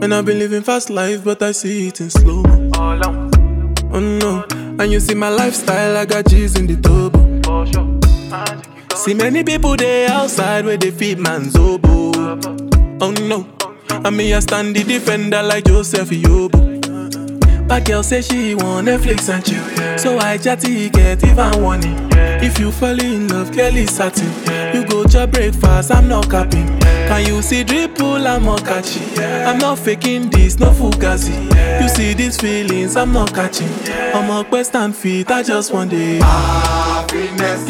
And 0.04 0.14
I've 0.14 0.24
been 0.24 0.38
living 0.38 0.62
fast 0.62 0.92
life, 0.92 1.24
but 1.24 1.42
I 1.42 1.52
see 1.52 1.88
it 1.88 2.00
in 2.00 2.12
slow. 2.12 2.44
Oh 2.76 4.00
no, 4.00 4.46
and 4.52 4.92
you 4.92 5.00
see 5.00 5.16
my 5.16 5.30
lifestyle, 5.30 5.98
I 5.98 6.06
got 6.06 6.28
G's 6.28 6.56
in 6.60 6.68
the 6.68 6.76
turbo. 6.80 7.42
See 8.96 9.16
many 9.16 9.44
people 9.44 9.76
there 9.76 10.12
outside 10.12 10.66
where 10.66 10.78
they 10.78 10.92
feed 10.92 11.18
man's 11.18 11.56
oboe. 11.56 12.12
Oh 13.02 13.12
no, 13.22 13.48
I 13.90 14.12
mean 14.12 14.36
I 14.36 14.42
stand 14.42 14.76
the 14.76 14.84
defender 14.84 15.42
like 15.42 15.66
Joseph 15.66 16.10
Yobo. 16.10 16.67
But 17.68 17.86
girl 17.86 18.02
say 18.02 18.22
she 18.22 18.56
want 18.56 18.88
Netflix 18.88 19.28
and 19.30 19.44
chill, 19.44 19.98
so 19.98 20.18
I 20.20 20.38
chatty 20.38 20.90
get 20.90 21.24
even 21.26 21.62
warning. 21.62 21.98
If 22.42 22.60
you 22.60 22.72
fall 22.72 23.00
in 23.00 23.28
love, 23.28 23.52
Kelly 23.52 23.86
satin. 23.88 24.32
You 24.74 24.86
go 24.86 25.04
to 25.06 25.28
breakfast, 25.28 25.92
I'm 25.92 26.08
not 26.08 26.30
capping. 26.30 26.68
Can 26.80 27.26
you 27.26 27.42
see 27.42 27.64
dripple, 27.64 28.26
I'm 28.26 28.44
not 28.46 28.64
catching. 28.66 29.20
I'm 29.20 29.58
not 29.58 29.80
faking 29.80 30.30
this, 30.30 30.60
no 30.60 30.72
fugazi. 30.72 31.36
You 31.82 31.90
see 31.90 32.14
these 32.14 32.38
feelings, 32.40 32.96
I'm 32.96 33.12
not 33.12 33.34
catching. 33.34 33.70
I'm 34.14 34.30
a 34.30 34.46
quest 34.48 34.76
and 34.76 34.96
feet, 34.96 35.30
I 35.30 35.44
just 35.44 35.74
want 35.74 35.92
it. 35.94 36.22
Happiness. 36.24 37.66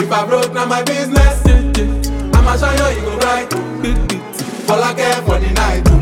If 0.00 0.12
I 0.12 0.26
broke, 0.26 0.52
now 0.54 0.66
my 0.66 0.82
business. 0.82 1.42
I'ma 2.34 2.56
show 2.56 2.70
you, 2.70 2.96
you 2.96 3.06
go 3.06 3.18
right. 3.18 3.52
All 4.70 4.82
I 4.82 4.94
care 4.94 5.22
for 5.22 5.38
the 5.38 5.50
night. 5.52 5.99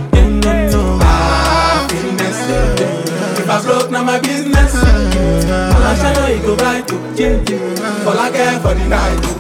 If 3.49 3.55
I 3.55 3.63
broke, 3.63 3.91
now 3.91 4.05
my 4.05 4.21
business. 4.21 4.75
I'ma 4.75 5.95
show 5.95 6.27
you, 6.27 6.37
you 6.37 6.43
go 6.43 6.55
right. 6.57 6.85
All 8.07 8.19
I 8.19 8.31
care 8.31 8.61
for 8.61 8.75
the 8.75 8.87
night. 8.87 9.39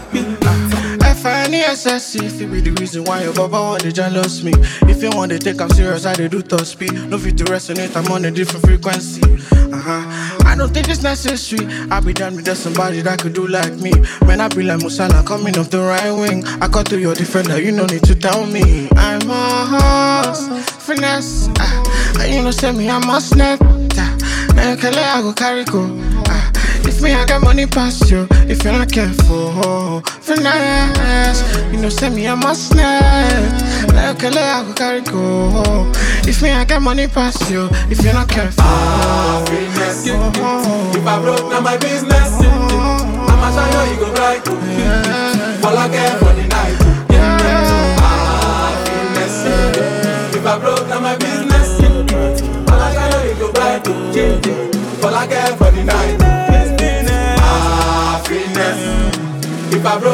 F-I-N-E-S-S-E 1.04 2.24
If 2.24 2.40
it 2.40 2.46
be 2.50 2.60
the 2.60 2.70
reason 2.80 3.04
why 3.04 3.22
your 3.24 3.34
baba 3.34 3.60
want 3.60 3.82
to 3.82 3.92
jealous 3.92 4.42
me 4.44 4.52
If 4.82 5.02
you 5.02 5.10
want 5.10 5.32
to 5.32 5.38
take 5.38 5.60
I'm 5.60 5.68
serious, 5.70 6.06
I 6.06 6.14
dey 6.14 6.28
do 6.28 6.42
top 6.42 6.60
speed 6.64 6.92
No 7.10 7.18
fit 7.18 7.36
to 7.38 7.44
resonate, 7.44 7.96
I'm 7.96 8.10
on 8.12 8.24
a 8.24 8.30
different 8.30 8.64
frequency 8.64 9.20
uh-huh. 9.24 9.90
I 9.90 10.27
don't 10.58 10.74
think 10.74 10.88
it's 10.88 11.02
necessary. 11.02 11.66
I 11.90 12.00
be 12.00 12.12
done 12.12 12.34
with 12.34 12.44
just 12.44 12.62
somebody 12.62 13.00
that 13.02 13.22
could 13.22 13.32
do 13.32 13.46
like 13.46 13.74
me. 13.74 13.92
Man, 14.26 14.40
I 14.40 14.48
be 14.48 14.62
like 14.62 14.80
Musala 14.80 15.24
coming 15.24 15.56
off 15.56 15.70
the 15.70 15.78
right 15.80 16.10
wing. 16.10 16.44
I 16.60 16.68
cut 16.68 16.88
through 16.88 16.98
your 16.98 17.14
defender, 17.14 17.60
you 17.60 17.72
no 17.72 17.86
need 17.86 18.02
to 18.04 18.14
tell 18.14 18.44
me. 18.46 18.88
I'm 18.92 19.30
a 19.30 20.24
horse, 20.24 20.48
finesse. 20.84 21.48
Uh, 21.58 22.24
you 22.28 22.42
know 22.42 22.50
send 22.50 22.76
me, 22.76 22.90
I'm 22.90 23.08
a 23.08 23.20
snap. 23.20 23.60
Uh, 23.62 24.18
Now 24.54 24.72
you 24.72 24.90
I 24.90 25.22
go 25.22 25.32
carry 25.32 25.64
go 25.64 26.07
if 26.98 27.04
me, 27.04 27.12
I 27.12 27.24
got 27.26 27.42
money 27.42 27.64
past 27.64 28.10
you. 28.10 28.26
If 28.48 28.64
you're 28.64 28.72
not 28.72 28.90
careful, 28.90 30.02
finesse. 30.20 31.42
You 31.72 31.78
know, 31.80 31.88
send 31.88 32.16
me 32.16 32.26
a 32.26 32.34
must 32.34 32.74
net. 32.74 33.52
Like 33.94 34.20
a 34.24 34.28
I 34.28 34.64
go 34.64 34.74
carry 34.74 35.02
go. 35.02 35.92
If 36.26 36.42
me, 36.42 36.50
I 36.50 36.64
got 36.64 36.82
money 36.82 37.06
past 37.06 37.48
you. 37.50 37.68
If 37.88 38.02
you're 38.02 38.14
not 38.14 38.28
careful, 38.28 38.64
Happiness. 38.64 40.08
If 40.08 41.06
I 41.06 41.20
broke, 41.22 41.48
now 41.52 41.60
my 41.60 41.76
business. 41.76 42.32
I'ma 42.42 43.50
show 43.54 43.84
you, 43.84 43.92
you 43.92 44.00
go 44.00 44.12
right. 44.14 44.42
All 45.64 45.78
I 45.78 45.88
care 45.88 46.18
for 46.18 46.32
the 46.34 46.48
night. 46.48 46.82
Happiness. 48.74 49.44
If 50.34 50.44
I 50.44 50.58
broke, 50.58 50.88
now 50.88 50.98
my 50.98 51.16
business. 51.16 51.78
I'ma 52.66 52.90
show 52.92 53.22
you, 53.22 53.28
you 53.30 53.38
go 53.38 53.52
right. 53.52 53.86
All 55.04 55.14
I 55.14 55.26
care 55.28 55.56
for 55.56 55.70
the 55.70 55.84
night. 55.84 56.27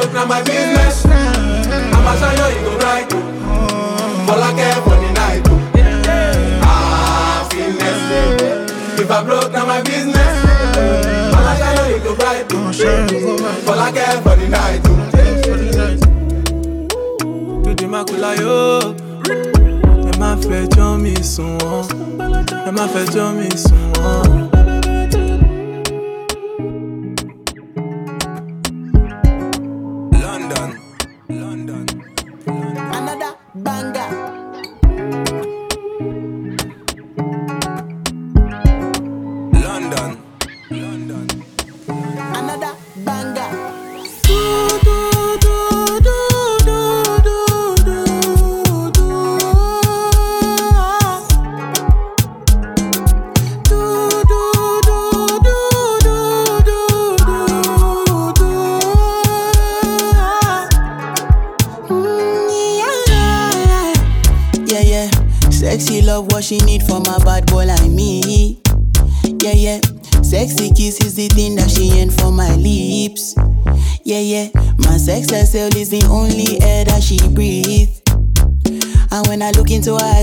Broke, 0.04 0.12
now 0.12 0.26
my 0.26 0.42
business. 0.42 1.06
I'ma 1.06 2.12
show 2.20 2.30
you, 2.36 2.56
you 2.56 2.64
go 2.66 2.76
right. 2.84 3.10
All 4.28 4.42
I 4.42 4.52
care 4.54 4.74
for 4.84 4.96
the 5.00 5.10
night. 5.16 5.42
Ah, 6.62 7.48
Happiness. 7.48 9.00
If 9.00 9.10
I 9.10 9.24
broke, 9.24 9.52
now 9.52 9.64
my 9.66 9.80
business. 9.82 10.44
I'ma 11.32 11.56
show 11.56 11.88
you, 11.88 11.94
you 11.94 12.00
go 12.04 12.14
right. 12.22 13.66
All 13.66 13.78
I 13.80 13.92
care 13.92 14.20
for 14.20 14.36
the 14.36 14.48
night. 14.48 14.82
Dúdú 17.64 17.86
má 17.88 18.04
kú 18.04 18.14
láyò. 18.20 18.92
Ẹ 19.24 20.12
má 20.20 20.36
fẹjọ́ 20.36 20.98
mi 21.02 21.14
sùn 21.22 21.56
wọ́n. 21.58 21.84
Ẹ 22.68 22.70
má 22.76 22.84
fẹjọ́ 22.92 23.26
mi 23.38 23.48
sùn 23.56 23.84
wọ́n. 23.96 24.53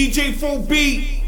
DJ 0.00 0.32
4B. 0.32 1.19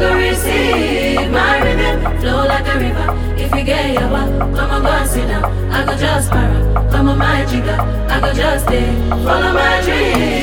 I 0.00 0.02
go 0.02 0.14
receive 0.14 1.30
my 1.30 1.60
rhythm, 1.60 2.20
flow 2.20 2.46
like 2.46 2.66
a 2.66 2.78
river. 2.78 3.34
If 3.36 3.54
you 3.54 3.64
get 3.64 3.92
your 3.92 4.10
one, 4.10 4.32
come 4.54 4.70
on, 4.70 4.82
go 4.82 4.88
and 4.88 5.10
sit 5.10 5.28
down. 5.28 5.44
I 5.70 5.84
go 5.84 5.94
just 5.94 6.30
para, 6.30 6.88
come 6.90 7.10
on, 7.10 7.18
my 7.18 7.44
jigger. 7.44 7.78
I 8.08 8.18
go 8.18 8.32
just 8.32 8.64
stay, 8.64 8.94
follow 9.10 9.52
my 9.52 9.82
dreams. 9.82 10.39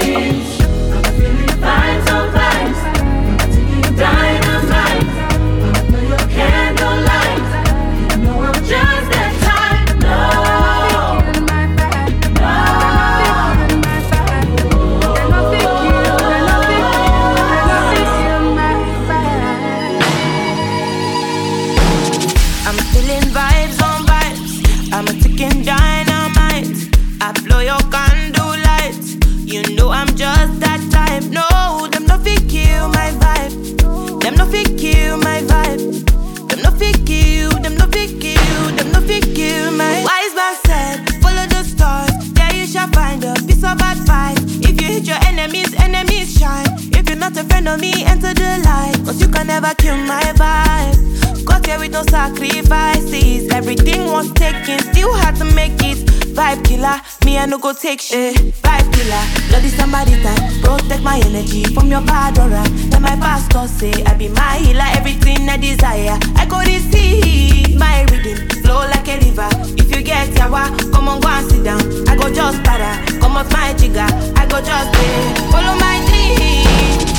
Of 47.67 47.79
me, 47.79 48.03
enter 48.05 48.33
the 48.33 48.61
light. 48.65 48.95
Cause 49.05 49.19
you 49.21 49.27
can 49.27 49.47
never 49.47 49.73
kill 49.75 49.97
my 49.97 50.21
vibe. 50.35 51.45
Got 51.45 51.65
here 51.65 51.79
with 51.79 51.91
no 51.91 52.03
sacrifices. 52.03 53.49
Everything 53.51 54.05
was 54.11 54.31
taken, 54.33 54.79
still 54.91 55.13
had 55.13 55.35
to 55.37 55.45
make 55.45 55.73
it. 55.81 55.97
Vibe 56.37 56.63
killer, 56.65 57.01
me 57.25 57.37
I 57.37 57.45
no 57.45 57.57
go 57.57 57.73
take 57.73 58.01
shit. 58.01 58.35
Vibe 58.61 58.93
killer, 58.93 59.23
bloody 59.49 59.69
somebody 59.69 60.21
time. 60.21 60.61
Protect 60.61 61.01
my 61.03 61.19
energy 61.25 61.63
from 61.73 61.87
your 61.87 62.01
bad 62.01 62.37
aura. 62.37 62.63
Then 62.89 63.01
my 63.01 63.15
pastor 63.15 63.67
say 63.67 64.03
I 64.03 64.13
be 64.13 64.29
my 64.29 64.57
healer, 64.57 64.87
everything 64.99 65.49
I 65.49 65.57
desire. 65.57 66.17
I 66.35 66.45
go 66.45 66.59
receive 66.59 67.77
my 67.77 68.05
rhythm, 68.11 68.47
flow 68.61 68.81
like 68.93 69.07
a 69.07 69.17
river. 69.25 69.49
If 69.77 69.95
you 69.95 70.03
get 70.03 70.29
yawa, 70.35 70.91
come 70.91 71.07
on 71.07 71.19
go 71.21 71.27
and 71.27 71.49
sit 71.49 71.63
down. 71.63 71.81
I 72.07 72.15
go 72.15 72.31
just 72.33 72.63
para, 72.63 73.03
come 73.19 73.37
out 73.37 73.51
my 73.51 73.73
jigger. 73.73 74.07
I 74.37 74.45
go 74.47 74.61
just 74.61 74.93
pay, 74.93 75.51
follow 75.51 75.75
my 75.79 76.05
dream. 76.05 77.16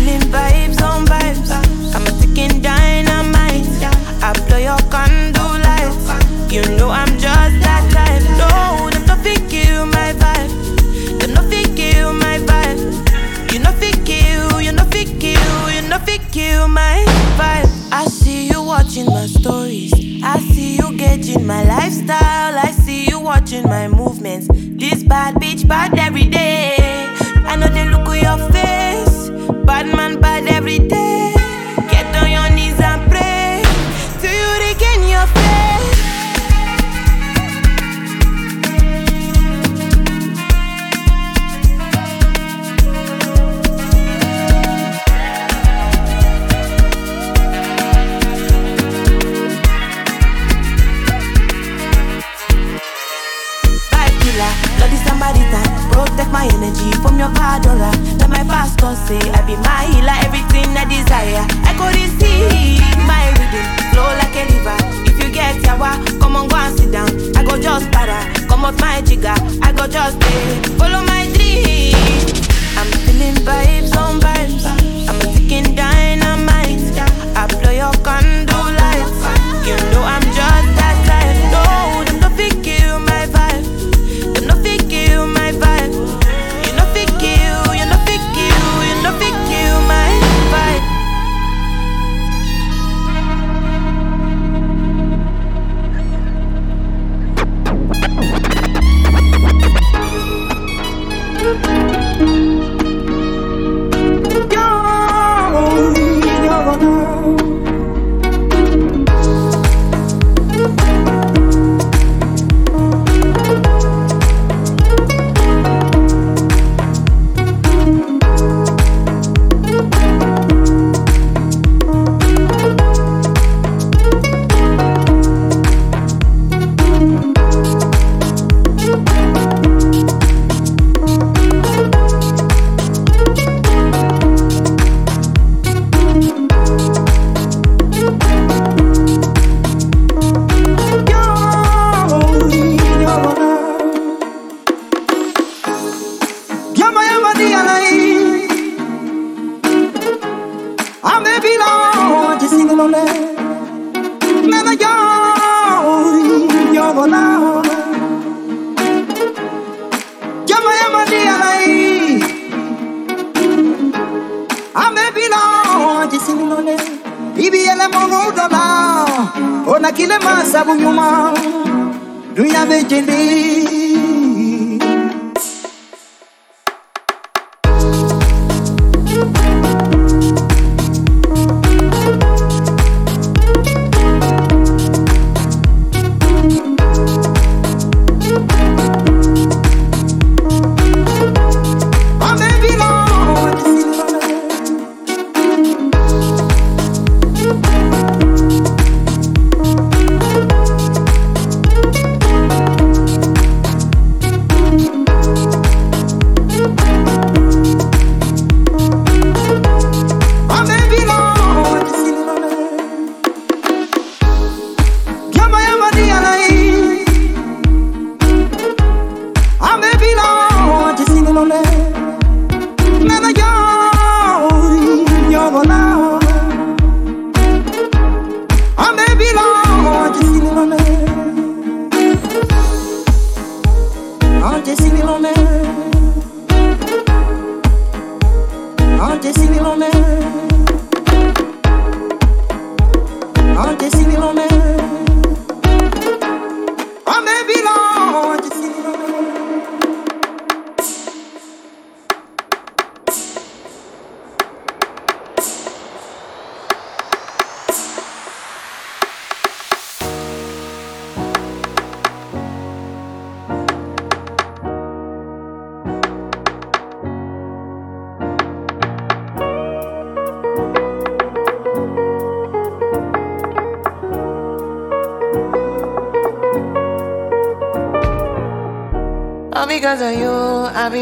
Feeling 0.00 0.32
vibes 0.32 0.80
on 0.80 1.04
vibes. 1.04 1.50
I'm 1.94 2.06
a 2.06 2.10
ticking 2.18 2.62
dynamite. 2.62 3.68
I 4.24 4.32
blow 4.48 4.56
your 4.56 4.78
candle 4.88 5.60
lights. 5.60 6.50
You 6.50 6.62
know 6.78 6.88
I'm 6.88 7.18
just 7.18 7.60
that 7.60 7.84
type. 7.92 8.24
No, 8.40 8.88
them 8.88 9.04
no 9.04 9.14
fit 9.22 9.46
kill 9.50 9.84
my 9.84 10.14
vibe. 10.14 11.20
Them 11.20 11.34
no 11.34 11.42
fit 11.50 11.76
kill 11.76 12.14
my 12.14 12.38
vibe. 12.38 13.52
You 13.52 13.58
no 13.58 13.72
fit 13.72 14.02
kill, 14.06 14.62
you 14.62 14.72
no 14.72 14.84
fit 14.84 15.20
kill, 15.20 15.70
you 15.70 15.82
no 15.86 15.98
fit 15.98 16.22
kill 16.32 16.66
my 16.66 17.04
vibe. 17.36 17.68
I 17.92 18.06
see 18.06 18.48
you 18.48 18.62
watching 18.62 19.04
my 19.04 19.26
stories. 19.26 19.92
I 20.24 20.38
see 20.38 20.76
you 20.76 20.96
gauging 20.96 21.46
my 21.46 21.62
lifestyle. 21.64 22.56
I 22.56 22.70
see 22.70 23.04
you 23.04 23.20
watching 23.20 23.64
my 23.64 23.86
movements. 23.86 24.48
This 24.50 25.02
bad 25.02 25.34
bitch 25.34 25.68
bad 25.68 25.98
every 25.98 26.24
day. 26.24 26.76
I 27.44 27.56
know 27.56 27.68
they 27.68 27.84
look 27.84 28.08
at 28.08 28.22
your 28.22 28.49
aura. 57.58 57.90
Let 58.18 58.28
my 58.30 58.44
pastor 58.44 58.94
say 59.06 59.18
I 59.34 59.42
be 59.46 59.56
my 59.56 59.84
healer, 59.90 60.18
everything 60.26 60.70
I 60.76 60.84
desire. 60.86 61.44
I 61.66 61.72
go 61.78 61.86
receive 61.90 62.78
my 63.10 63.24
rhythm, 63.38 63.66
flow 63.90 64.06
like 64.20 64.36
a 64.38 64.44
river. 64.52 64.78
If 65.08 65.18
you 65.18 65.32
get 65.32 65.56
yawa, 65.62 65.98
come 66.20 66.36
on 66.36 66.48
go 66.48 66.56
and 66.56 66.78
sit 66.78 66.92
down. 66.92 67.10
I 67.36 67.42
go 67.42 67.58
just 67.60 67.90
para, 67.90 68.18
come 68.48 68.64
out 68.64 68.78
my 68.80 69.00
jigger. 69.02 69.34
I 69.62 69.72
go 69.72 69.86
just 69.86 70.16
stay, 70.16 70.62
follow 70.78 71.02
my 71.04 71.26
dream. 71.34 71.94
I'm 72.78 72.90
feeling 73.04 73.38
vibes 73.46 73.96
on 73.96 74.20
vibes. 74.20 74.64
I'm 75.08 75.20
a 75.20 75.26
ticking 75.34 75.74
dynamite. 75.74 76.80
I 77.36 77.46
blow 77.46 77.70
your 77.72 77.92
candle 78.04 78.39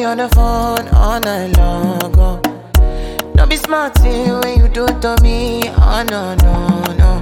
on 0.09 0.17
the 0.17 0.29
phone 0.31 0.89
all 0.95 1.21
night 1.21 1.55
long. 1.59 2.15
Oh. 2.17 2.41
Don't 3.35 3.51
be 3.51 3.57
smart 3.57 3.93
when 4.01 4.59
you 4.59 4.67
do 4.69 4.87
to 4.87 5.17
me. 5.23 5.69
Oh 5.69 6.03
no, 6.09 6.35
no, 6.37 6.95
no. 6.97 7.13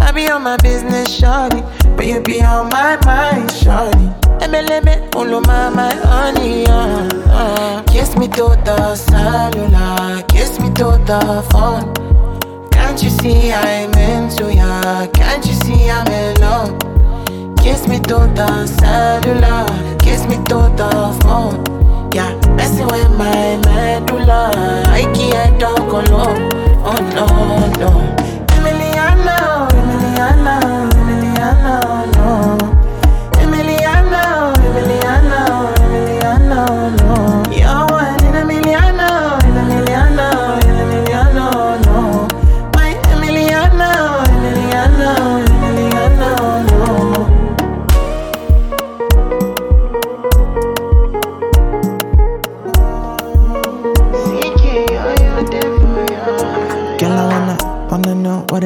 I 0.00 0.10
be 0.10 0.28
on 0.28 0.42
my 0.42 0.56
business, 0.56 1.06
shawty. 1.20 1.62
But 1.96 2.06
you 2.06 2.20
be 2.22 2.42
on 2.42 2.70
my 2.70 2.98
mind, 3.06 3.50
shawty. 3.50 4.06
Emeleme, 4.40 5.14
ulu 5.14 5.40
my, 5.42 5.70
my 5.70 5.94
honey, 5.94 6.66
uh, 6.66 7.08
uh. 7.30 7.82
Kiss 7.84 8.16
me 8.16 8.26
to 8.28 8.58
the 8.64 8.96
cellular, 8.96 10.22
kiss 10.26 10.58
me 10.58 10.68
to 10.80 10.98
the 11.06 11.46
phone. 11.52 11.94
Can't 12.72 13.00
you 13.00 13.10
see 13.10 13.52
I'm 13.52 13.92
into 13.94 14.52
ya? 14.52 15.06
Can't 15.14 15.46
you 15.46 15.54
see 15.62 15.88
I'm 15.88 16.08
in 16.08 16.40
love? 16.40 16.78
Kiss 17.58 17.86
me 17.86 18.00
to 18.00 18.18
the 18.34 18.66
cellular, 18.66 19.98
kiss 20.00 20.26
me 20.26 20.36
to 20.50 20.58
the 20.74 21.20
phone. 21.22 21.75
Messing 22.66 22.88
with 22.88 23.10
my 23.16 23.56
medulla. 23.58 24.50
I 24.88 25.02
can't 25.14 25.60
talk 25.60 25.78
alone. 25.78 26.50
Oh 26.82 26.98
no, 27.14 27.70
no. 27.78 28.25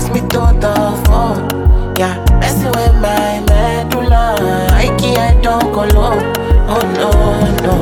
kiss 0.00 0.10
me 0.14 0.20
to 0.20 0.42
the 0.64 0.74
phone. 1.04 1.40
Yeah, 1.98 2.14
messing 2.40 2.72
with 2.72 2.94
my 3.04 3.40
medulla. 3.48 4.36
I 4.72 4.86
can't 4.98 5.42
talk 5.44 5.74
alone. 5.84 6.24
Oh 6.72 6.82
no, 6.98 7.10
no. 7.64 7.74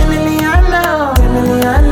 Emiliana, 0.00 1.14
Emiliana, 1.24 1.91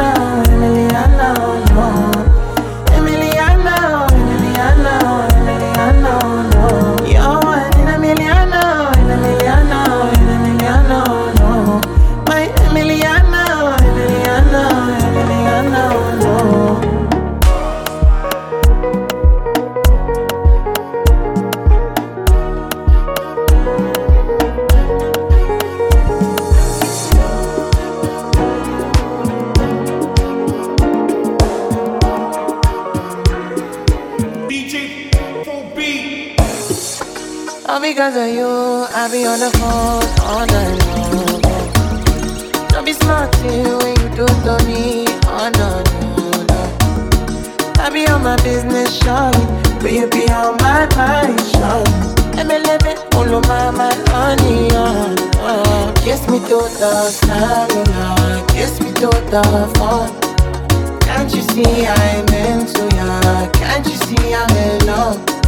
All 37.81 37.87
because 37.87 38.15
of 38.15 38.29
you, 38.29 38.47
I 38.93 39.09
be 39.11 39.25
on 39.25 39.41
the 39.41 39.49
phone 39.57 40.05
all 40.29 40.45
night 40.45 40.77
long. 40.85 42.69
Don't 42.69 42.85
be 42.85 42.93
smart 42.93 43.35
when 43.41 43.97
you 43.97 44.09
do 44.15 44.27
to 44.29 44.55
me. 44.69 45.07
Oh 45.25 45.49
no, 45.57 45.81
no, 45.89 46.45
no. 46.45 47.83
I 47.83 47.89
be 47.89 48.07
on 48.09 48.23
my 48.23 48.37
business, 48.43 48.99
shawty, 49.01 49.41
but 49.81 49.93
you 49.93 50.07
be 50.11 50.29
on 50.29 50.59
my 50.59 50.85
mind, 50.95 51.41
shawty. 51.57 52.37
MLM, 52.37 53.15
all 53.15 53.35
of 53.35 53.49
my, 53.49 53.71
my 53.71 53.95
honey, 54.13 54.69
uh, 54.73 55.17
uh. 55.41 55.93
Kiss 56.05 56.29
me 56.29 56.39
to 56.39 56.61
the 56.77 57.09
cellular, 57.09 58.47
kiss 58.49 58.79
me 58.83 58.93
to 58.93 59.09
the 59.33 59.73
phone. 59.79 61.01
Can't 61.01 61.35
you 61.35 61.41
see 61.41 61.87
I'm 61.87 62.29
into 62.29 62.95
ya? 62.95 63.51
Can't 63.53 63.87
you 63.87 63.97
see 64.05 64.35
I'm 64.35 64.55
in 64.55 64.87
love? 64.87 65.40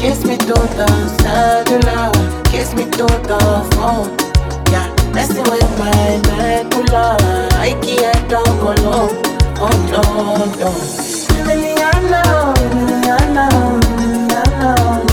Kiss 0.00 0.24
me 0.24 0.36
to 0.36 0.54
the 0.54 0.86
cellular, 1.20 2.12
kiss 2.44 2.74
me 2.74 2.84
the 2.84 3.38
phone. 3.74 4.10
Yeah, 4.70 4.86
messing 5.12 5.42
with 5.50 5.78
my 5.78 6.20
medulla. 6.28 7.16
I 7.58 7.72
can't 7.82 8.30
talk 8.30 8.46
alone. 8.46 9.22
Oh 9.58 9.72
no, 9.90 10.02
no. 10.60 10.70
Emiliana, 11.40 12.22
Emiliano. 12.62 13.46
Emiliana, 13.98 15.05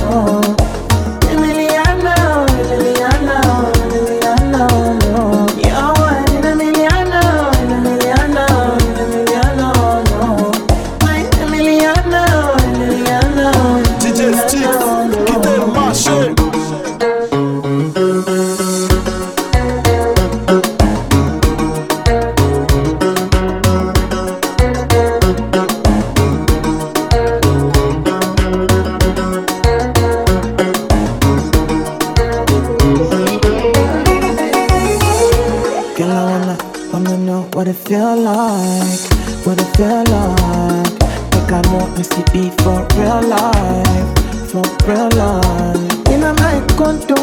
feel 37.86 38.16
like, 38.16 39.46
what 39.46 39.60
it 39.60 39.76
feel 39.76 40.04
like. 40.08 40.94
Like 41.34 41.52
I 41.52 41.62
know 41.68 41.86
SCP 42.00 42.54
for 42.62 42.80
real 42.96 43.22
life, 43.28 44.10
for 44.50 44.64
real 44.88 45.10
life. 45.20 46.08
In 46.10 46.24
a 46.24 46.34
my 46.40 46.64
condo, 46.78 47.16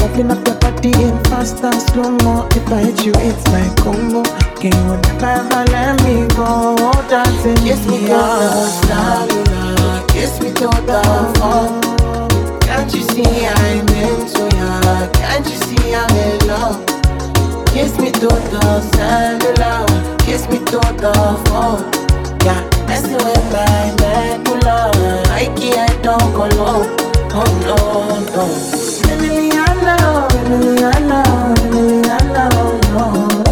loving 0.00 0.30
up 0.30 0.46
your 0.46 0.56
body 0.58 0.90
in 0.90 1.22
fast 1.24 1.62
and 1.62 1.80
slow 1.80 2.10
mo. 2.22 2.48
If 2.52 2.66
I 2.72 2.80
hit 2.82 3.04
you, 3.04 3.12
it's 3.16 3.44
my 3.52 3.66
combo. 3.82 4.22
Can 4.58 4.74
you 4.74 4.96
never 4.96 5.26
ever 5.26 5.64
let 5.70 6.02
me 6.02 6.26
go? 6.34 6.74
Dancing, 7.08 7.56
kiss 7.56 7.86
me 7.86 7.98
to 7.98 8.06
the 8.06 8.66
cellular, 8.86 10.06
kiss 10.08 10.40
me 10.40 10.48
to 10.48 10.68
the 10.90 11.02
phone. 11.38 12.60
Can't 12.60 12.92
you 12.92 13.02
see 13.02 13.46
I'm 13.46 13.88
into 13.88 14.56
ya? 14.56 15.08
Can't 15.12 15.46
you 15.46 15.56
see 15.56 15.94
I'm 15.94 16.16
in 16.16 16.46
love? 16.48 16.95
Kiss 17.76 17.92
me 17.98 18.10
to 18.10 18.28
the 18.28 18.80
cellular, 18.96 19.84
kiss 20.24 20.48
me 20.48 20.58
to 20.60 20.80
the 20.96 21.12
phone. 21.44 21.84
Yeah, 22.42 22.62
messing 22.86 23.16
with 23.16 23.52
my 23.52 23.92
medulla. 24.00 24.90
I 25.28 25.44
can't 25.58 26.02
don't 26.02 26.32
go 26.32 26.46
low. 26.56 26.86
Oh 27.34 27.44
no, 27.66 27.76
no. 28.32 28.44
Emiliana, 29.12 29.96
Emiliana, 30.46 31.20
oh 32.54 32.80
no. 32.94 33.45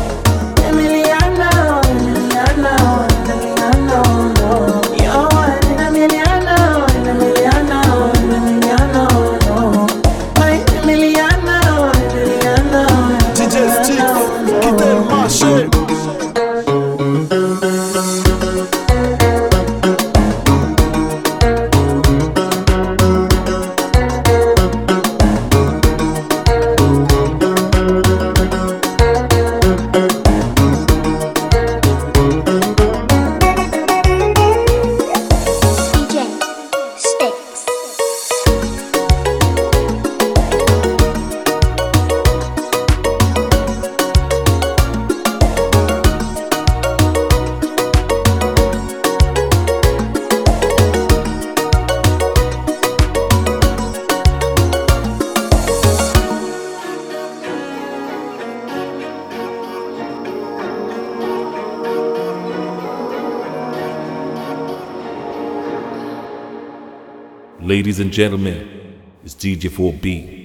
Ladies 67.95 68.07
and 68.07 68.13
gentlemen, 68.13 68.99
it's 69.25 69.37
DJ 69.37 69.71
4B. 69.71 70.44